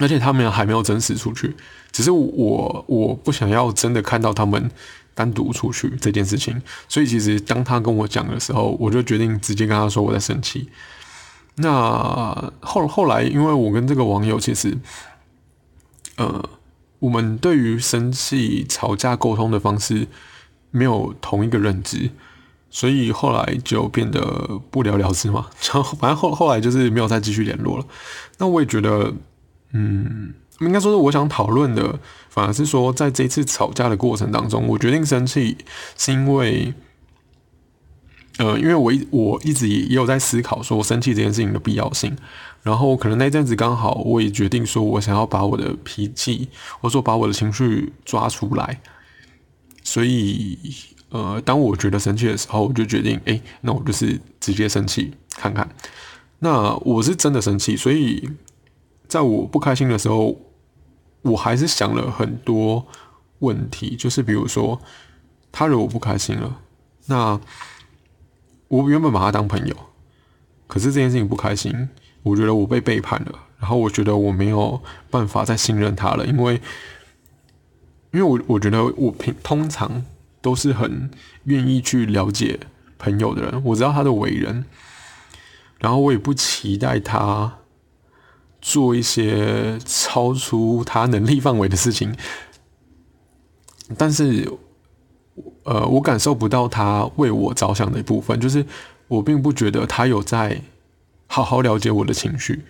[0.00, 1.56] 而且他们还没有真实出去，
[1.90, 4.70] 只是我我不想要真的看到他们
[5.12, 6.62] 单独出去这件事情。
[6.88, 10.68] 所以其实当他跟我讲的时候，我就决定直接跟他说我在生气。
[11.56, 14.78] 那后后来，因为我跟这个网友其实，
[16.18, 16.48] 呃，
[16.98, 20.06] 我们对于生气、吵架、沟通的方式
[20.70, 22.10] 没有同一个认知，
[22.70, 25.46] 所以后来就变得不了了之嘛。
[25.72, 27.86] 然后反正后后来就是没有再继续联络了。
[28.36, 29.14] 那我也觉得，
[29.72, 35.56] 嗯，应该说是我想讨论的，反而是说在这次吵架的过程当中，我决定生气
[35.96, 36.74] 是因为。
[38.38, 42.16] 呃，因为我一我一直也也有在思考说生气这件事情的必要性，
[42.62, 46.48] 然后可能那阵子刚好我也决定说我想要把我的脾气
[46.80, 48.80] 或者说把我的情绪抓出来，
[49.82, 50.58] 所以
[51.10, 55.68] 呃，当我觉得生气的时候，我就决定，哎，那我就是直接生气看看。
[56.40, 58.28] 那我是真的生气，所以
[59.06, 60.36] 在我不开心的时候，
[61.22, 62.86] 我还是想了很多
[63.38, 64.80] 问题，就是比如说
[65.50, 66.60] 他惹我不开心了，
[67.06, 67.40] 那。
[68.70, 69.74] 我原本把他当朋友，
[70.66, 71.88] 可是这件事情不开心，
[72.22, 76.54] 我觉得我被背叛了，然后我觉得我没有办法再信任他了，因为，
[78.12, 80.04] 因为我我觉得我平通常
[80.40, 81.10] 都是很
[81.44, 82.60] 愿意去了解
[82.98, 84.64] 朋友的人，我知道他的为人，
[85.78, 87.58] 然后我也不期待他
[88.60, 92.14] 做一些超出他能力范围的事情，
[93.96, 94.52] 但是。
[95.62, 98.64] 呃，我感受不到他为我着想的一部分，就是
[99.06, 100.62] 我并不觉得他有在
[101.28, 102.64] 好好了解我的情绪。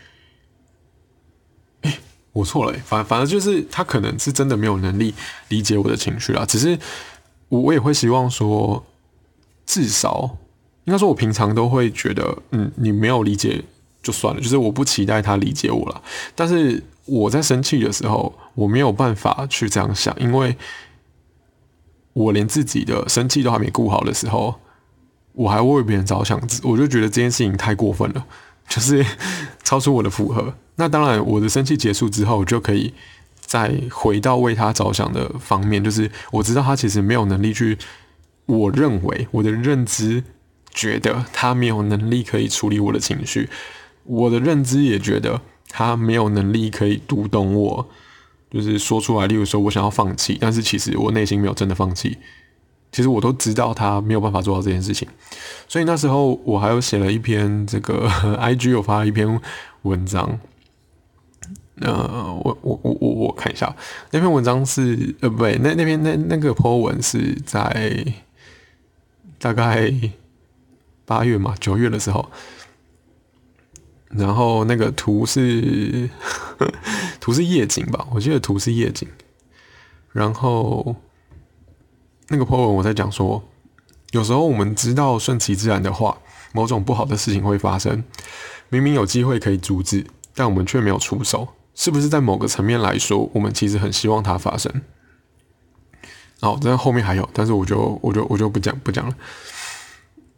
[1.81, 1.99] 哎，
[2.33, 5.15] 我错了，反反正就是他可能是真的没有能力
[5.49, 6.45] 理解我的情绪啦。
[6.45, 6.79] 只是
[7.49, 8.85] 我我也会希望说，
[9.65, 10.37] 至少
[10.85, 13.65] 应该说，我平常都会觉得，嗯，你没有理解
[14.03, 16.03] 就算了，就是我不期待他理解我了。
[16.35, 20.55] 但是我在生气的时候，我没有办法去这样想，因为。
[22.15, 24.53] 我连自己的生气都还没顾好的时候，
[25.35, 28.27] 我还为别人着想，我就觉得这件事情太过分了，
[28.69, 29.05] 就是
[29.63, 30.55] 超出我的负荷。
[30.77, 32.95] 那当然，我的生气结束之后，就可以
[33.41, 37.77] 再回到为他着想的方面，就是我知道他其实没有能力去，
[38.47, 40.23] 我认为我的认知
[40.71, 43.49] 觉得他没有能力可以处理我的情绪，
[44.05, 47.89] 我的认知也觉得他没有能力可以读懂我。
[48.51, 52.17] 就是说出来，例如说我想要放弃，但是其实我内心没有真的放弃。
[52.91, 55.09] 其实我都知道他没有办法做到这件事情，
[55.69, 58.09] 所以那时候我还有写了一篇这个
[58.41, 59.41] I G 有发了一篇
[59.83, 60.41] 文章。
[61.81, 63.73] 呃，我我我我我看一下
[64.11, 68.05] 那篇文章是呃不对，那那篇那那个 po 文是在
[69.39, 69.93] 大概
[71.05, 72.31] 八月嘛九月的时候。
[74.11, 76.09] 然后那个图是
[77.21, 78.09] 图是夜景吧？
[78.11, 79.07] 我记得图是夜景。
[80.13, 80.97] 然后
[82.29, 83.43] 那个 po 文我在讲说，
[84.13, 86.19] 有时候我们知道顺其自然的话，
[86.53, 88.03] 某种不好的事情会发生。
[88.69, 91.49] 明明有机会可以阻止，但我们却没有出手。
[91.75, 94.83] 是不是在某个层面来说，我们其实很希望它发生？
[96.41, 99.15] 哦，这后面还有，但是我就我就我就不讲不讲了。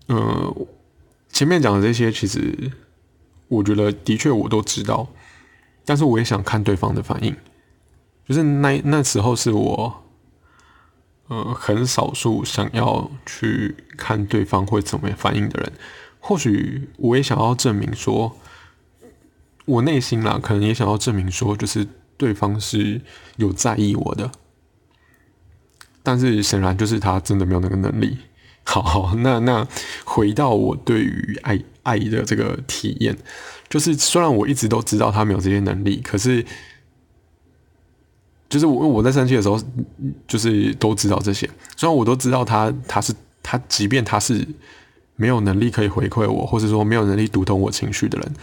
[0.08, 0.66] 嗯，
[1.30, 2.70] 前面讲的这些其实。
[3.50, 5.08] 我觉得的确我都知道，
[5.84, 7.34] 但是我也想看对方的反应。
[8.24, 10.04] 就是那那时候是我，
[11.30, 15.72] 呃，很少数想要去看对方会怎么反应的人。
[16.18, 18.36] 或许我也想要证明说，
[19.64, 23.00] 我内心啦，可能也想要证明说，就是对方是
[23.36, 24.30] 有在意我的。
[26.02, 28.18] 但是显然就是他真的没有那个能力。
[28.64, 29.66] 好，好 那那
[30.04, 31.58] 回到我对于爱。
[31.82, 33.16] 爱的这个体验，
[33.70, 36.44] 就是虽然我一直都知道他没有这些能力，可是，
[38.50, 39.58] 就是我我在生气的时候，
[40.26, 41.48] 就是都知道这些。
[41.76, 44.46] 虽然我都知道他他是他，即便他是
[45.14, 48.34] 没有能力可以回馈我，或者说没有能力读懂我情绪的人，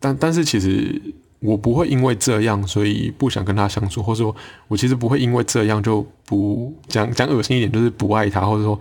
[0.00, 1.00] 但但是其实
[1.40, 4.34] 我不会因为这样，所以不想跟他相处，或者说
[4.68, 8.80] 我其实不会因为这样就不讲讲恶心一点，就是不爱他，或者说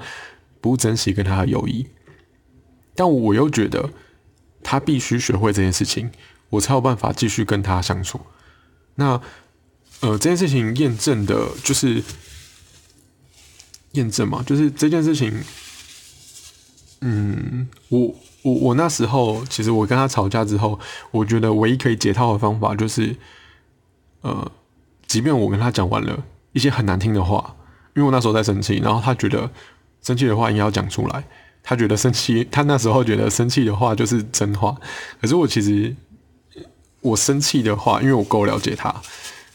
[0.62, 1.86] 不珍惜跟他的友谊。
[2.96, 3.90] 但我又觉得
[4.64, 6.10] 他必须学会这件事情，
[6.50, 8.22] 我才有办法继续跟他相处。
[8.96, 9.22] 那
[10.02, 12.04] 呃，这件事情验证的就是
[13.94, 15.44] 验证嘛，就是这件事情，
[17.02, 20.80] 嗯，我我我那时候其实我跟他吵架之后，
[21.10, 23.16] 我觉得唯一可以解套的方法就是，
[24.22, 24.52] 呃，
[25.08, 26.24] 即便我跟他讲完了
[26.54, 27.56] 一些很难听的话，
[27.96, 29.50] 因为我那时候在生气，然后他觉得
[30.04, 31.24] 生气的话应该要讲出来，
[31.64, 34.78] 他觉得生气，他那时候觉得生气的话就是真话，
[35.20, 35.96] 可是我其实
[37.02, 38.94] 我生气的话，因为我够了解他。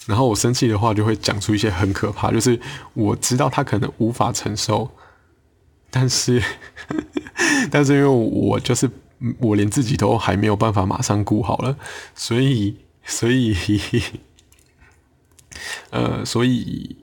[0.06, 2.58] 然后我生气的话就会讲出一些很可怕，就是
[2.92, 4.90] 我知道他可能无法承受，
[5.90, 6.42] 但是，
[7.70, 8.90] 但是因为我就是
[9.38, 11.76] 我连自己都还没有办法马上顾好了，
[12.16, 13.54] 所以，所以，
[15.90, 16.96] 呃，所以，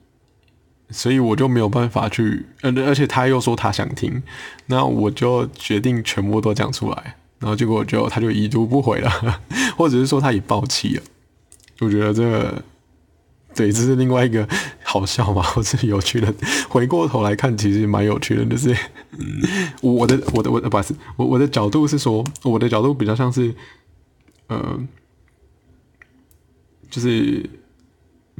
[0.90, 4.22] 所以我就没有办法去，呃，而且他又说他想听，
[4.66, 9.40] 那我就决定全部都讲出来，然后结果就他就已读不回了，
[9.78, 11.02] 或者是说他已爆气了，
[11.78, 12.62] 我觉得这个。
[13.52, 14.48] 对，这是另外一个
[14.84, 16.32] 好笑嘛，或是有趣的。
[16.68, 18.74] 回过头来看，其实蛮有趣的，就是
[19.82, 23.52] 我的我的我的不是我我的角度是说，我的角度比较像是，
[24.46, 24.78] 呃，
[26.88, 27.44] 就是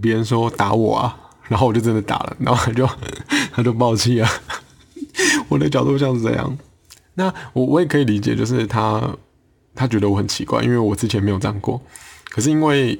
[0.00, 2.88] 别人说打我啊，然后我就真的打了，然后他就
[3.52, 4.30] 他就爆气啊。
[5.48, 6.56] 我的角度像是这样，
[7.14, 9.16] 那我我也可以理解，就是他
[9.74, 11.82] 他觉得我很奇怪，因为我之前没有这样过，
[12.30, 12.98] 可是因为。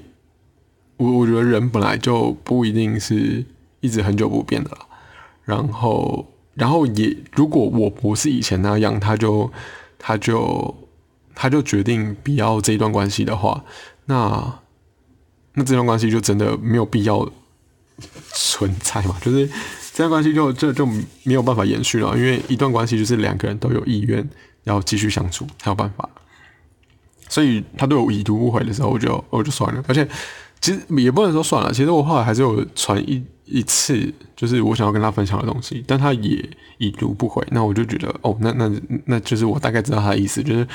[1.01, 3.42] 我我觉得人本来就不一定是
[3.80, 4.86] 一直很久不变的啦，
[5.44, 9.51] 然后，然后也如果我不是以前那样，他就
[9.98, 10.74] 他就
[11.34, 13.64] 他就决定不要这一段关系的话，
[14.05, 14.61] 那
[15.55, 17.26] 那这段关系就真的没有必要
[18.34, 19.16] 存在嘛？
[19.22, 19.48] 就是
[19.94, 20.84] 这段关系就这就
[21.22, 24.28] 没有办法延续了，因为一段关系就是两个人都有意愿
[24.64, 26.07] 要继续相处才有办法。
[27.30, 30.07] 所以他对我已读不回的时候，我就我就算了，而且。
[30.61, 37.42] 其实也不能说算了，其实我后来还是有传一一次，就是我想要跟他分享的东西，但他也已读不回。
[37.50, 38.70] 那我就觉得，哦，那那
[39.06, 40.68] 那就是我大概知道他的意思，就是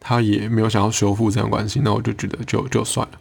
[0.00, 1.80] 他也没有想要修复这段关系。
[1.84, 3.18] 那我就觉得就就算了。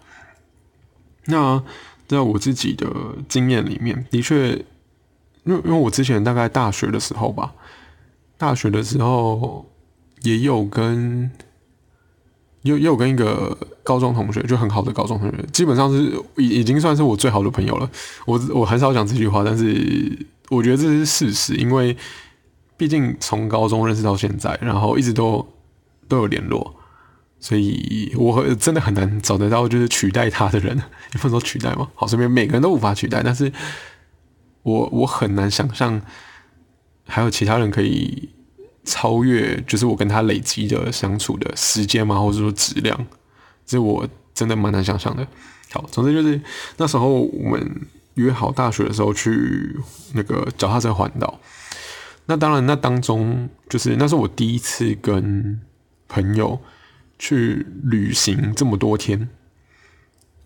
[1.25, 1.61] 那
[2.07, 2.87] 在我自己的
[3.27, 4.51] 经验里面，的确，
[5.43, 7.53] 因为因为我之前大概大学的时候吧，
[8.37, 9.69] 大学的时候
[10.21, 11.29] 也有跟。
[12.67, 17.89] 又又跟一个高中同学，就很好的高中同学，基本上是已已经算是我最好的朋友了。
[18.25, 21.97] 我我很少讲这句话，但是我觉得这是事实，因为
[22.77, 25.47] 毕竟从高中认识到现在，然后一直都
[26.07, 26.75] 都有联络，
[27.39, 30.77] 所以我真的很难找得到就是取代他的人。
[31.13, 31.89] 你不能说取代吗？
[31.95, 33.51] 好，身边每个人都无法取代，但是
[34.63, 36.01] 我我很难想象
[37.07, 38.29] 还有其他人可以。
[38.87, 43.05] 超越就是我跟他累积的相处的时间嘛，或者说质量，
[43.65, 45.27] 这我真的蛮难想象的。
[45.71, 46.41] 好，总之就是
[46.77, 47.81] 那时候我们
[48.13, 49.75] 约好大学的时候去
[50.13, 51.39] 那个脚踏车环岛。
[52.27, 55.61] 那当然，那当中就是那是我第一次跟
[56.07, 56.59] 朋友
[57.19, 59.29] 去旅行这么多天。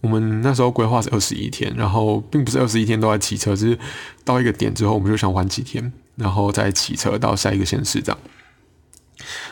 [0.02, 3.78] 我们那时候规划是二十一天，然后并不是二十一天都在骑车，是
[4.26, 5.94] 到一个点之后，我们就想玩几天。
[6.16, 8.20] 然后再骑车到下一个县市，这样。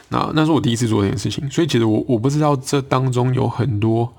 [0.09, 4.13] 那那是我第一次做这件事情，所以其实我我不知道这当中有很多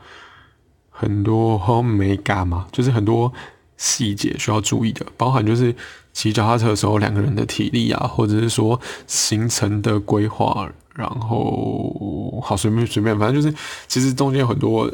[0.90, 3.32] 很多 omega 嘛，就是很多
[3.76, 5.74] 细节需要注意的，包含就是
[6.12, 13.54] 骑脚踏车的时候两个人的体力啊，或者是说行程的规划，然后好随便随便，反正就是
[13.88, 14.90] 其实中间有很多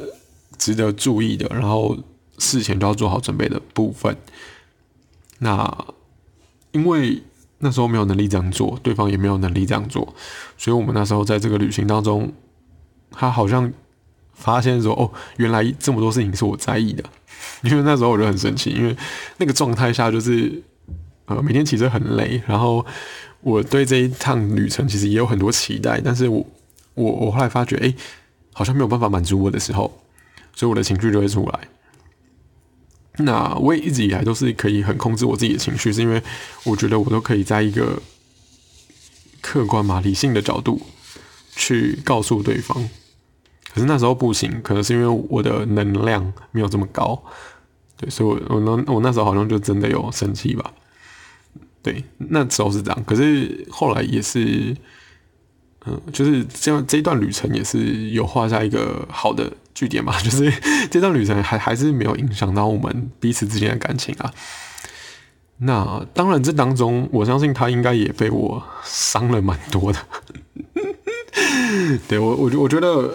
[0.57, 1.97] 值得注意的，然后
[2.39, 4.17] 事前都要做好准备的部分。
[5.39, 5.87] 那
[6.73, 7.23] 因为。
[7.67, 10.15] 那时候没有能力这样做，对方也没有能力这样做，
[10.57, 12.33] 所以我们那时候在这个旅行当中，
[13.11, 13.73] 他好像
[14.35, 17.03] 发现说：“哦，原来这么多事情是我在意的。
[17.67, 18.97] ”因为那时候我就很生气，因为
[19.39, 20.63] 那个状态下就是
[21.25, 22.87] 呃每天其实很累，然后
[23.41, 26.47] 我对这一趟旅程其实也有很多期待，但是我
[26.95, 27.93] 我我后来发觉，哎，
[28.53, 29.91] 好像没有办法满足我的时候，
[30.55, 31.61] 所以我的情绪就会出来。
[33.19, 36.23] 那我也一直以来都是可以很控制我自己的情绪，是因为
[36.65, 38.01] 我觉得我都可以在一个
[39.41, 40.81] 客观嘛、理性的角度
[41.55, 42.77] 去告诉对方。
[43.73, 47.23] 可是那时候不行，可能是因为我的能量没有这么高，
[47.97, 50.73] 对，所以我我那我那时候好像就真的有生气吧。
[51.83, 54.77] 对，那时候是这样，可是后来也是。
[55.87, 60.19] 嗯，就是这样，这一段旅程也是有画下一个好的句点嘛。
[60.23, 60.53] 就是
[60.91, 64.33] 这段旅程还还是没有影响到我们彼此之间的感情啊。
[65.59, 69.99] 那当然，这当中我相信他应该也被我伤了蛮多的。
[72.09, 73.15] 对我，我我觉得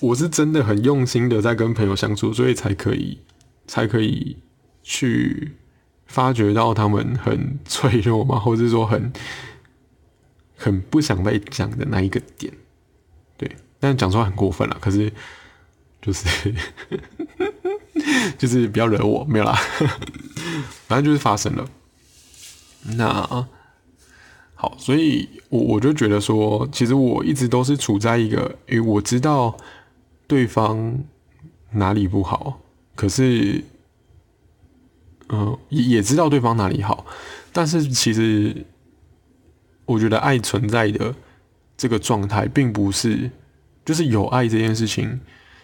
[0.00, 3.18] 我是真的很用心的在跟朋友相处，所以才可以
[3.66, 4.36] 才可以
[4.82, 5.52] 去
[6.06, 8.38] 发觉到他们很脆弱吗？
[8.38, 9.12] 或者说很
[10.64, 12.52] 很不想被讲的那一个点？
[13.36, 14.76] 对，但讲出来很过分了。
[14.80, 15.12] 可是
[16.00, 16.54] 就是
[18.38, 19.52] 就是不要惹我，没有啦。
[20.86, 21.68] 反正就是发生了。
[22.96, 23.46] 那
[24.54, 29.56] 好，所以我我就觉得说，其实我一直都是处在一个，诶，我知道
[30.26, 31.04] 对方
[31.72, 32.60] 哪里不好，
[32.94, 33.62] 可是。
[35.30, 37.06] 嗯，也也知道对方哪里好，
[37.50, 38.54] 但是其实
[39.86, 41.14] 我觉得爱存在的
[41.76, 43.30] 这个状态，并不是
[43.84, 45.20] 就是有爱这件事情，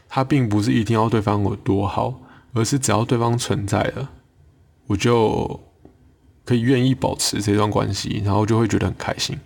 [0.08, 2.20] 它并不是一定要对方有多好，
[2.52, 4.10] 而是只要对方存在了，
[4.86, 5.60] 我就
[6.44, 9.38] 可以愿意保持这段关系，然后就会觉得很开心，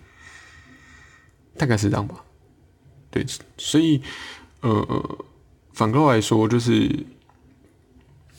[1.57, 2.15] 大概是这样吧。
[3.11, 3.25] 对，
[3.57, 4.01] 所以
[4.61, 5.17] 呃，
[5.73, 7.05] 反过来说就是。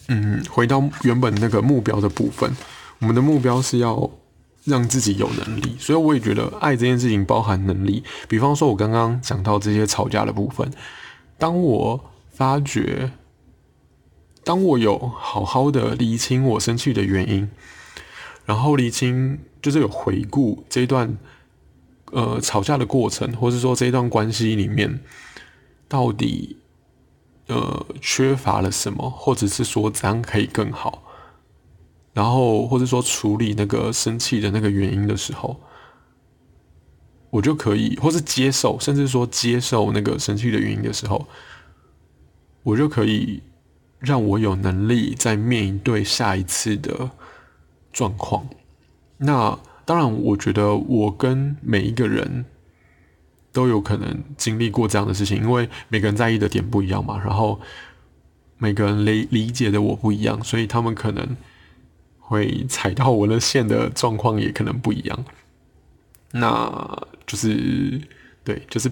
[0.09, 2.57] 嗯，回到原本那个目标的部分，
[3.01, 4.09] 我们的目标是要
[4.67, 8.05] 让自己有能力，所以我也觉得爱这件事情包含能力。
[8.29, 10.71] 比方说，我刚刚讲到这些吵架的部分，
[11.39, 13.12] 当我发觉，
[14.45, 17.49] 当我有好好的理清我生气的原因，
[18.45, 21.17] 然后理清就是有回顾这一段
[22.12, 25.01] 呃吵架的过程，或是说这一段关系里面
[25.89, 26.59] 到底。
[27.49, 31.05] 呃，缺乏了什么，或者是说怎样可以更好，
[32.17, 35.61] 然后或者说处理那个生气的那个原因的时候，
[37.29, 41.29] 我就可以，或是接受，甚至说接受那个生气的原因的时候，
[42.62, 43.43] 我就可以
[43.99, 47.11] 让我有能力在面对下一次的
[47.93, 48.49] 状况。
[49.19, 52.47] 那当然，我觉得我跟每一个人。
[53.53, 57.59] 都有可能经历过这样的事情，因为每个人在意的点不一样嘛，然后
[58.59, 61.35] 每个人理理解的我不一样，所以他们可能
[62.27, 65.24] 会踩到我的线的状况也可能不一样。
[66.33, 68.01] 那就是
[68.45, 68.91] 对，就是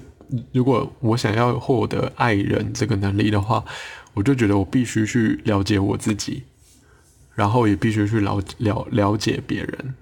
[0.53, 3.65] 如果我想要获得爱人这个能力的话，
[4.15, 6.45] 我就觉得我必须去了解我自己，
[7.35, 9.95] 然后也必须去了了了解别人，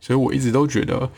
[0.00, 1.10] 所以我一直都觉得。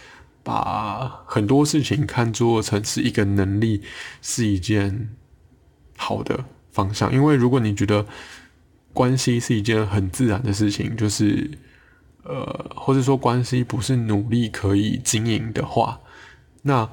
[0.43, 3.83] 把很多事情看作成是一个能力，
[4.23, 5.11] 是一件
[5.99, 7.13] 好的方向。
[7.13, 8.07] 因为如果你觉得
[8.93, 11.51] 关系是一件很自然的事情，就是
[12.25, 16.01] 呃，或者说关系不是努力可以经营的话，
[16.63, 16.89] 那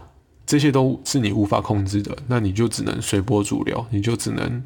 [0.45, 4.64] 这些都是你无法控制的，那你就只能随波逐流，你就只能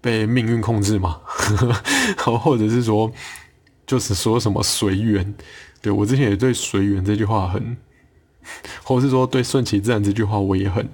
[0.00, 1.20] 被命运控制嘛，
[2.16, 3.10] 或者是说，
[3.86, 5.34] 就是说什么随缘。
[5.82, 7.76] 对我之前也对“随缘”这句话很，
[8.84, 10.86] 或是说对“顺其自然”这句话我也很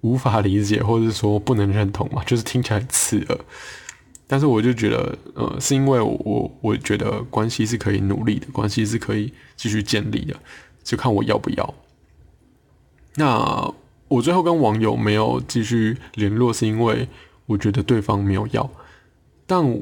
[0.00, 3.38] 无法理解，或者是说不能认同嘛，就是听起来很刺耳。
[4.28, 10.36] 但是我就觉得，呃，是因为我我觉得关系是可以努力的，关系是可以继续建立的，
[10.84, 11.74] 就看我要不要。
[13.16, 13.72] 那
[14.06, 17.08] 我最后跟网友没有继续联络，是因为
[17.46, 18.70] 我觉得对方没有要，
[19.46, 19.80] 但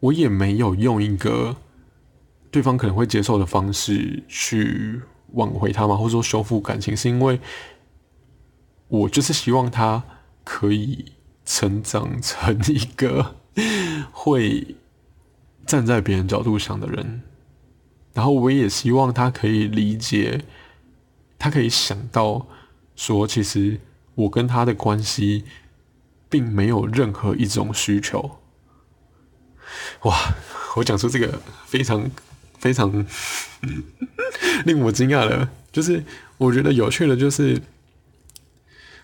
[0.00, 1.56] 我也没有用一个。
[2.48, 5.94] 对方可能会接受的方式去挽回他嘛？
[5.94, 7.38] 或者说修复感情，是因为
[8.88, 10.02] 我就是希望他
[10.42, 11.12] 可以
[11.44, 13.36] 成长成一个
[14.12, 14.76] 会
[15.66, 17.22] 站在别人角度想的人，
[18.14, 20.44] 然后我也希望他可以理解，
[21.38, 22.46] 他可以想到
[22.94, 23.80] 说，其实
[24.14, 25.44] 我跟他的关系
[26.28, 28.38] 并没有任何一种需求。
[30.02, 30.34] 哇，
[30.76, 32.10] 我讲出这个非常。
[32.58, 32.90] 非常
[34.64, 36.02] 令我惊讶的，就是
[36.38, 37.60] 我觉得有趣的，就是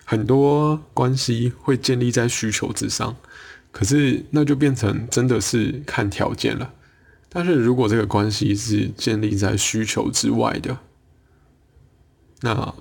[0.04, 3.14] 很多关系会建立在需求之上，
[3.72, 6.72] 可是那就变成真的是看条件了。
[7.28, 10.78] 但是如果这个关系是建立在需求之外的，
[12.42, 12.72] 那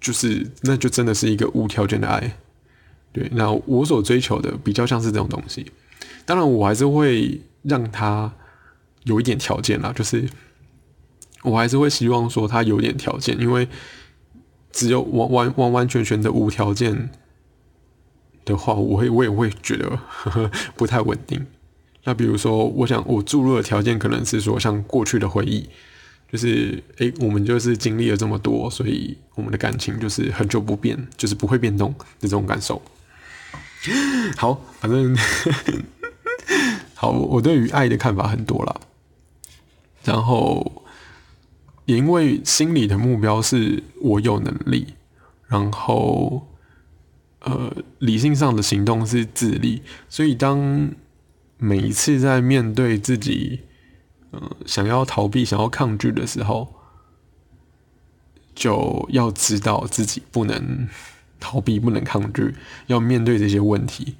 [0.00, 2.36] 就是那就真的是一个无条件的爱。
[3.12, 5.70] 对，那我所追求的比较像是这种东西。
[6.24, 8.32] 当然，我还是会让他。
[9.04, 10.28] 有一点条件啦，就是
[11.44, 13.68] 我还是会希望说他有点条件，因为
[14.72, 17.08] 只有完完完完全全的无条件
[18.46, 19.98] 的话，我会我也会觉得
[20.74, 21.46] 不太稳定。
[22.04, 25.68] 那比如说，我想我注入的条件可能是说，像过去的回忆，
[26.30, 32.80] 就是诶，我们就是经历了这么多，所以我们的感情就是很久不变，就是不会变动这种感受。
[34.36, 35.16] 好，反正
[36.94, 38.80] 好，我对于爱的看法很多了。
[40.04, 40.84] 然后，
[41.86, 44.94] 也因为心里的目标是我有能力，
[45.48, 46.46] 然后，
[47.46, 50.90] 呃，理性上的行动是自立，所以当
[51.58, 53.60] 每一次在面对自己
[54.32, 56.74] 呃，想要逃避、想要抗拒的时候，
[58.52, 60.88] 就要知道自己不能
[61.38, 62.52] 逃避、不能抗拒，
[62.88, 64.16] 要面对这些问题。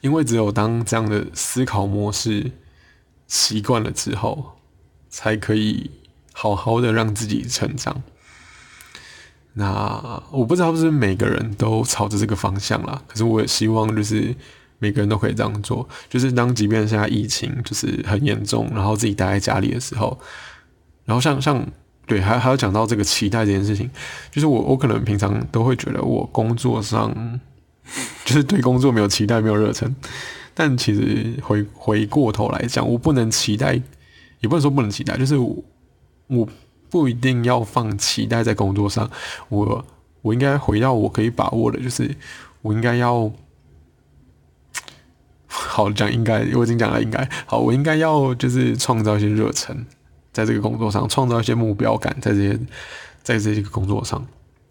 [0.00, 2.52] 因为只有当这样的思考模式
[3.28, 4.56] 习惯了之后，
[5.10, 5.90] 才可以
[6.32, 8.02] 好好的让自己成长。
[9.54, 14.34] 那我不知道是不是每个人都朝着这个方向啦，可是我也希望就是
[14.78, 15.88] 每个人都可以这样做。
[16.08, 20.18] 就是当即便现在疫情就是很严重，然后自己待在家里的时候，
[21.04, 21.64] 然后像像
[22.06, 23.90] 对，还还要讲到这个期待这件事情，
[24.30, 27.40] 就是我我可能平常都会觉得我工作上。
[28.24, 29.92] 就是对工作没有期待，没有热忱。
[30.54, 33.74] 但其实回回过头来讲，我不能期待，
[34.38, 36.48] 也不能说不能期待，就是我
[36.92, 39.10] 不一定要放期待在工作上。
[39.48, 39.82] 我
[40.20, 42.14] 我应该回到我可以把握的，就是
[42.60, 43.32] 我应该要
[45.48, 49.86] 好讲，应该我已经讲了，应该好，我应该要就是创造一些热忱，
[50.34, 52.58] 在这个工作上创造一些目标感，在这些
[53.22, 54.22] 在这些个工作上。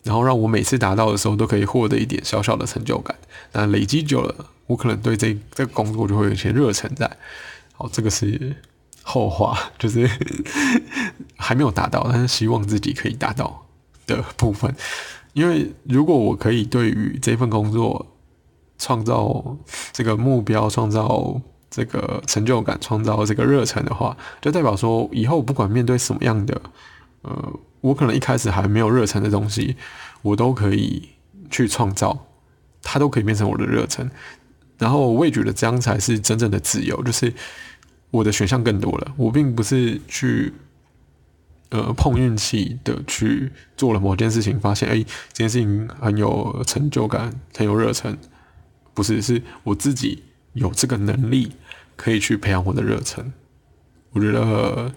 [0.03, 3.15] 然后让我每次达到的时候都可以获得一点小小的成就感。
[3.51, 7.09] 那累积久了，我可能对这这个工作就会有一些热忱在。
[7.74, 8.55] 好，这个是
[9.03, 10.09] 后话， 就是
[11.37, 13.65] 还没有达到，但是希望自己可以达到
[14.07, 14.73] 的部分。
[15.33, 18.05] 因为如果我可以对于这份工作
[18.77, 19.57] 创造
[19.91, 21.39] 这个目标、创造
[21.69, 26.61] 这个成就感、创造这个热忱的话，就代表说以后不管面对什么样的，
[27.21, 27.59] 呃。
[27.81, 29.75] 我可能一开始还没有热忱的东西，
[30.21, 31.09] 我都可以
[31.49, 32.27] 去创造，
[32.83, 34.07] 它都可以变成我的热忱。
[34.77, 37.33] 然后我也觉得这样才是真正的自由，就是
[38.12, 39.14] 我的选项更多了。
[39.18, 40.53] 我并不是去
[41.70, 45.03] 呃碰运气的去做了某件事情，发现哎
[45.34, 48.16] 这件事情很有成就感，很有热忱。
[48.93, 51.53] 不是，是我自己有这个能力
[51.95, 53.34] 可以去培养我的热忱。
[54.12, 54.93] 我觉得。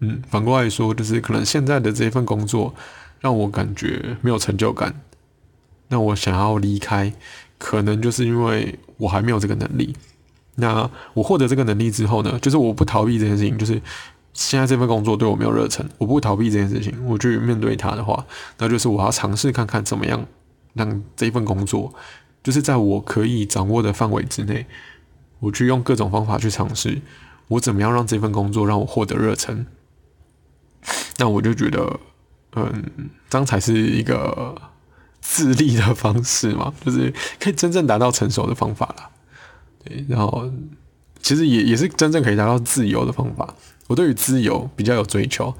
[0.00, 2.74] 嗯，反过来说，就是可能现在的这份工作
[3.20, 5.00] 让我感觉没有成就感，
[5.88, 7.14] 那我想要离开，
[7.58, 9.94] 可能就是因为我还没有这个能力。
[10.56, 13.80] 那我获得这个能力之后呢，就是我不逃避这件事情，就是
[14.32, 18.24] 现在这份工作对我没有热忱，我不逃避这件事情，我去面对它的话，
[18.58, 20.24] 那就是我要尝试看看怎么样
[20.74, 21.92] 让这份工作，
[22.42, 24.66] 就是在我可以掌握的范围之内，
[25.40, 27.00] 我去用各种方法去尝试，
[27.48, 29.66] 我怎么样让这份工作让我获得热忱。
[31.16, 31.98] 那我就觉得，
[32.56, 34.54] 嗯，这样才是一个
[35.20, 39.10] 自立的方式嘛，就是可以真正达到成熟的方法了。
[39.84, 40.50] 对，然后
[41.20, 43.54] 其实也也是真正可以达到自由的方法。
[43.86, 45.54] 我对于自由比较有追求。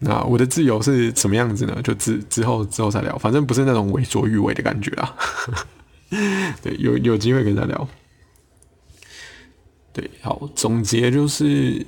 [0.00, 1.80] 那我的自由是什么样子呢？
[1.82, 5.16] 就之之后之后再聊，反正不是那种为所欲为的感觉啊。
[6.62, 7.88] 对，有有机会跟他聊。
[9.92, 11.86] 对，好，总结就是，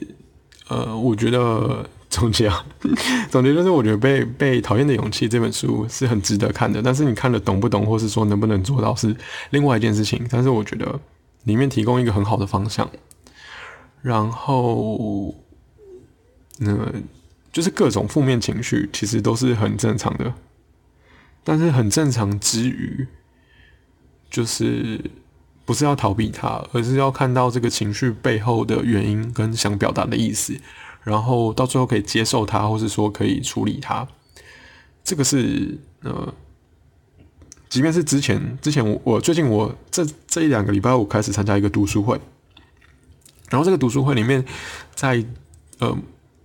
[0.68, 1.88] 呃，我觉得。
[2.11, 2.64] 总结啊，
[3.28, 9.12] 总结就是，我觉得《被被讨厌的勇气》这本书是很值得看的，但是你看了懂不懂，或是说能不能做到，是
[9.51, 10.24] 另外一件事情。
[10.30, 11.01] 但是我觉得
[11.45, 12.90] 里面提供一个很好的方向，
[14.03, 15.34] 然后，
[16.59, 16.92] 那
[17.53, 20.34] 就是各种负面情绪其实都是很正常的，
[21.42, 23.07] 但是很正常之余，
[24.28, 25.01] 就是
[25.64, 30.59] 不是要逃避它，而是要看到这个情绪背后的原因跟想表达的意思。
[31.03, 34.09] 然后到最后可以接受它，或是说可以处理它，
[35.05, 36.34] 这个是呃，
[37.69, 42.21] 即便是之前之前我我最近我这这一两个礼拜我开始参加一个读书会，
[43.51, 44.45] 然后这个读书会里面
[44.95, 45.25] 在
[45.79, 45.97] 呃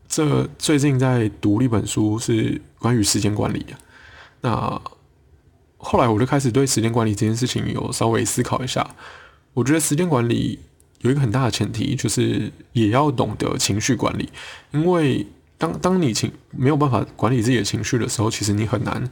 [0.07, 3.73] 这最近在读一本书是关于时间管理的，
[4.41, 4.81] 那
[5.77, 8.95] 后来我就开始对时间管理这件事情有稍微思考一下，
[9.53, 10.59] 我觉得时间管理。
[11.01, 14.27] 有一个很大的前提，就是也要懂得情绪管理，
[14.71, 15.25] 因为
[15.57, 19.09] 当当你情没有办法管理自己的情绪的时候，其实你很难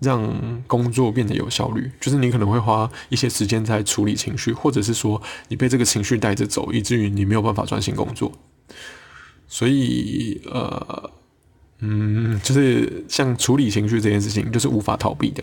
[0.00, 1.90] 让工作变得有效率。
[2.00, 8.32] 就是你可能会花一些时间在处理情绪，或者是说你被这个情绪带着走，以至于你没有办法专心工作。
[9.46, 11.10] 所以，呃，
[11.78, 15.42] 嗯，就是像处理情绪这件事情，就是无法逃避的。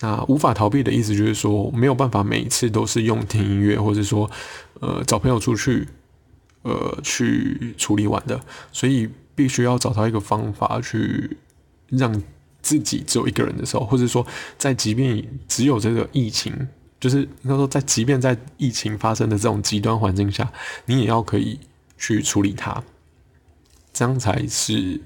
[0.00, 4.30] 那无法逃避的意思就是说，没有办法每一次都是用听音乐，或者说，
[4.78, 5.88] 呃，找朋友出去，
[6.62, 8.40] 呃，去处理完的。
[8.70, 11.36] 所以必须要找到一个方法，去
[11.88, 12.22] 让
[12.68, 14.26] 自己只有一个人的时候，或者说，
[14.58, 16.52] 在即便只有这个疫情，
[17.00, 20.52] 就是应该说，在即便在疫情发生的这种极端环境下，
[20.86, 21.58] 你也要可以
[21.96, 22.82] 去处理它，
[23.92, 25.00] 这样才是。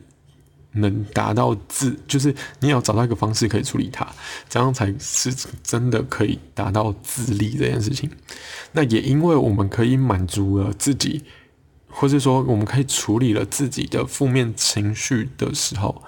[0.75, 4.09] 能达到自，就是你也要找到一个方式可以处理它，
[4.49, 5.31] 这样才是
[5.63, 8.09] 真的可以达到自立这件事情。
[8.73, 11.25] 那也因为我们可以满足了自己
[11.91, 16.03] 或是说我们可以处理了自己的负面情绪的时候，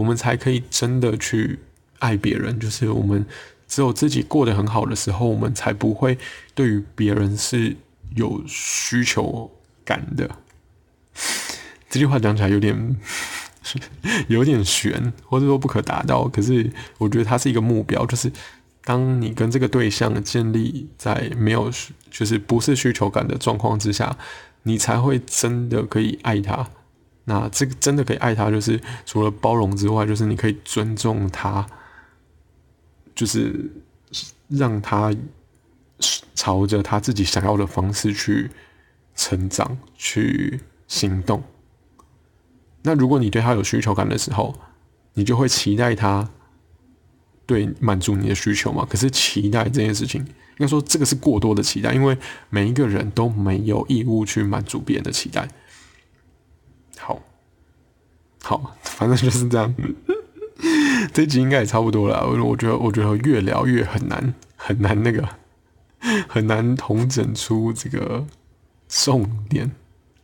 [0.00, 1.58] 我们才可以真的去
[1.98, 2.58] 爱别人。
[2.58, 3.24] 就是我们
[3.68, 6.16] 只有自己过得很好的时候，我们才不会
[6.54, 7.76] 对于别人是
[8.16, 9.50] 有需求
[9.84, 10.30] 感的。
[11.90, 12.96] 这句话讲起来有点
[14.28, 16.26] 有点悬，或者说不可达到。
[16.28, 18.32] 可是我觉得它是一个目标，就是
[18.84, 21.70] 当你跟这个对象建立在没有
[22.10, 24.16] 就是不是需求感的状况之下。
[24.62, 26.68] 你才会真的可以爱他。
[27.24, 31.66] 那这个真的可以爱他，就是除了包容之外，就是你可以尊重他，
[33.14, 33.70] 就是
[34.48, 35.14] 让他
[36.34, 38.50] 朝着他自己想要的方式去
[39.14, 41.42] 成长、去行动。
[42.82, 44.54] 那如果你对他有需求感的时候，
[45.14, 46.28] 你就会期待他
[47.44, 48.86] 对满足你的需求嘛？
[48.88, 50.20] 可是期待这件事情。
[50.22, 52.16] 应该说，这个是过多的期待，因为
[52.50, 55.48] 每一个人都没有义务去满足别人的期待。
[57.00, 57.20] 好，
[58.42, 59.74] 好，反正就是这样。
[61.12, 62.26] 这集应该也差不多了。
[62.26, 65.28] 我我觉得，我觉得越聊越很难，很难那个，
[66.28, 68.26] 很难统整出这个
[68.88, 69.70] 重点，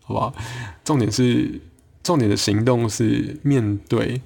[0.02, 0.34] 好不好？
[0.84, 1.60] 重点是，
[2.02, 4.20] 重点的行动是面对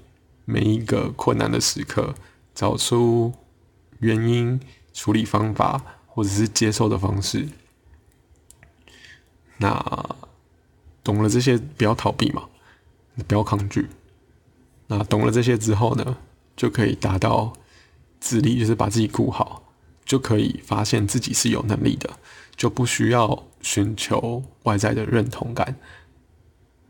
[0.45, 2.15] 每一个困难的时刻，
[2.55, 3.33] 找出
[4.01, 4.61] 原因，
[4.93, 5.83] 处理方法。
[6.13, 7.47] 或者是接受的方式，
[9.59, 9.71] 那
[11.21, 12.49] 懂了这些，不要逃避嘛，
[13.29, 13.87] 不要抗拒。
[14.87, 16.17] 那懂了这些之后呢，
[16.57, 17.53] 就可以达到
[18.19, 19.63] 自立，就是把自己顾好，
[20.07, 22.09] 就可以发现自己是有能力的，
[22.57, 25.77] 就不需要寻求外在的认同感，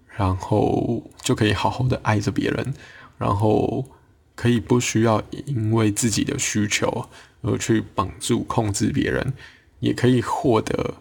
[0.07, 2.73] 然后就可以好好的爱着别人，
[3.19, 3.85] 然后
[4.37, 7.09] 可以不需要因为自己的需求。
[7.43, 9.33] 而去绑住、控制别人，
[9.79, 10.95] 也可以获得，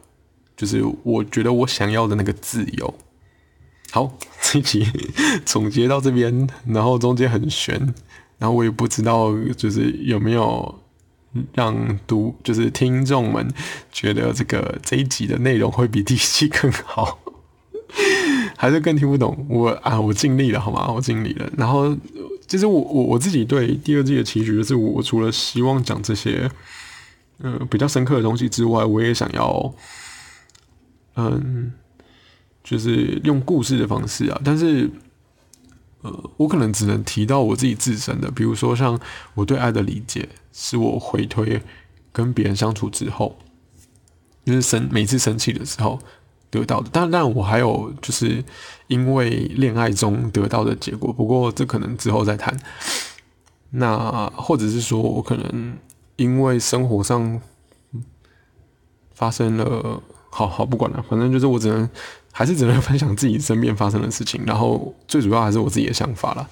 [0.56, 2.94] 就是我觉得我想要的那个自由。
[3.92, 4.88] 好， 这一集
[5.46, 7.78] 总结到这边，然后中间很悬，
[8.38, 10.80] 然后我也不知道就是有没有
[11.54, 13.48] 让读就是听众们
[13.92, 17.20] 觉得这个这一集的内容会比第一期更好，
[18.58, 19.46] 还是更听不懂？
[19.50, 20.92] 我啊，我尽力了，好吗？
[20.92, 21.96] 我尽力了，然后。
[22.50, 26.50] 其实我我我自己对第二季的期许就是，我除了希望讲这些，
[27.44, 29.72] 呃，比较深刻的东西之外，我也想要，
[31.16, 31.72] 嗯，
[32.64, 34.42] 就是用故事的方式啊。
[34.44, 34.90] 但是，
[36.02, 39.00] 呃，我可能只能提到我自己自身的，比如说像
[39.34, 41.62] 我对爱的理解，是我回推
[42.12, 43.38] 跟别人相处之后，
[44.46, 46.00] 就是生每次生气的时候。
[46.52, 48.44] 得到的，当然我还有就是
[48.88, 52.60] 因为恋爱中得到的结果，不过这可能之后再谈。
[53.70, 55.78] 那或者是说我可能
[56.16, 57.40] 因为生活上
[59.14, 60.02] 发生了，
[60.32, 61.88] 好好不管了，反正就是我只能
[62.32, 66.48] 还是只能分享自己身边发生的事情，然后最主要还是我自己的想法啦。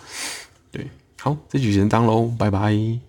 [0.71, 0.85] 对，
[1.19, 3.06] 好，这局先当喽，拜拜。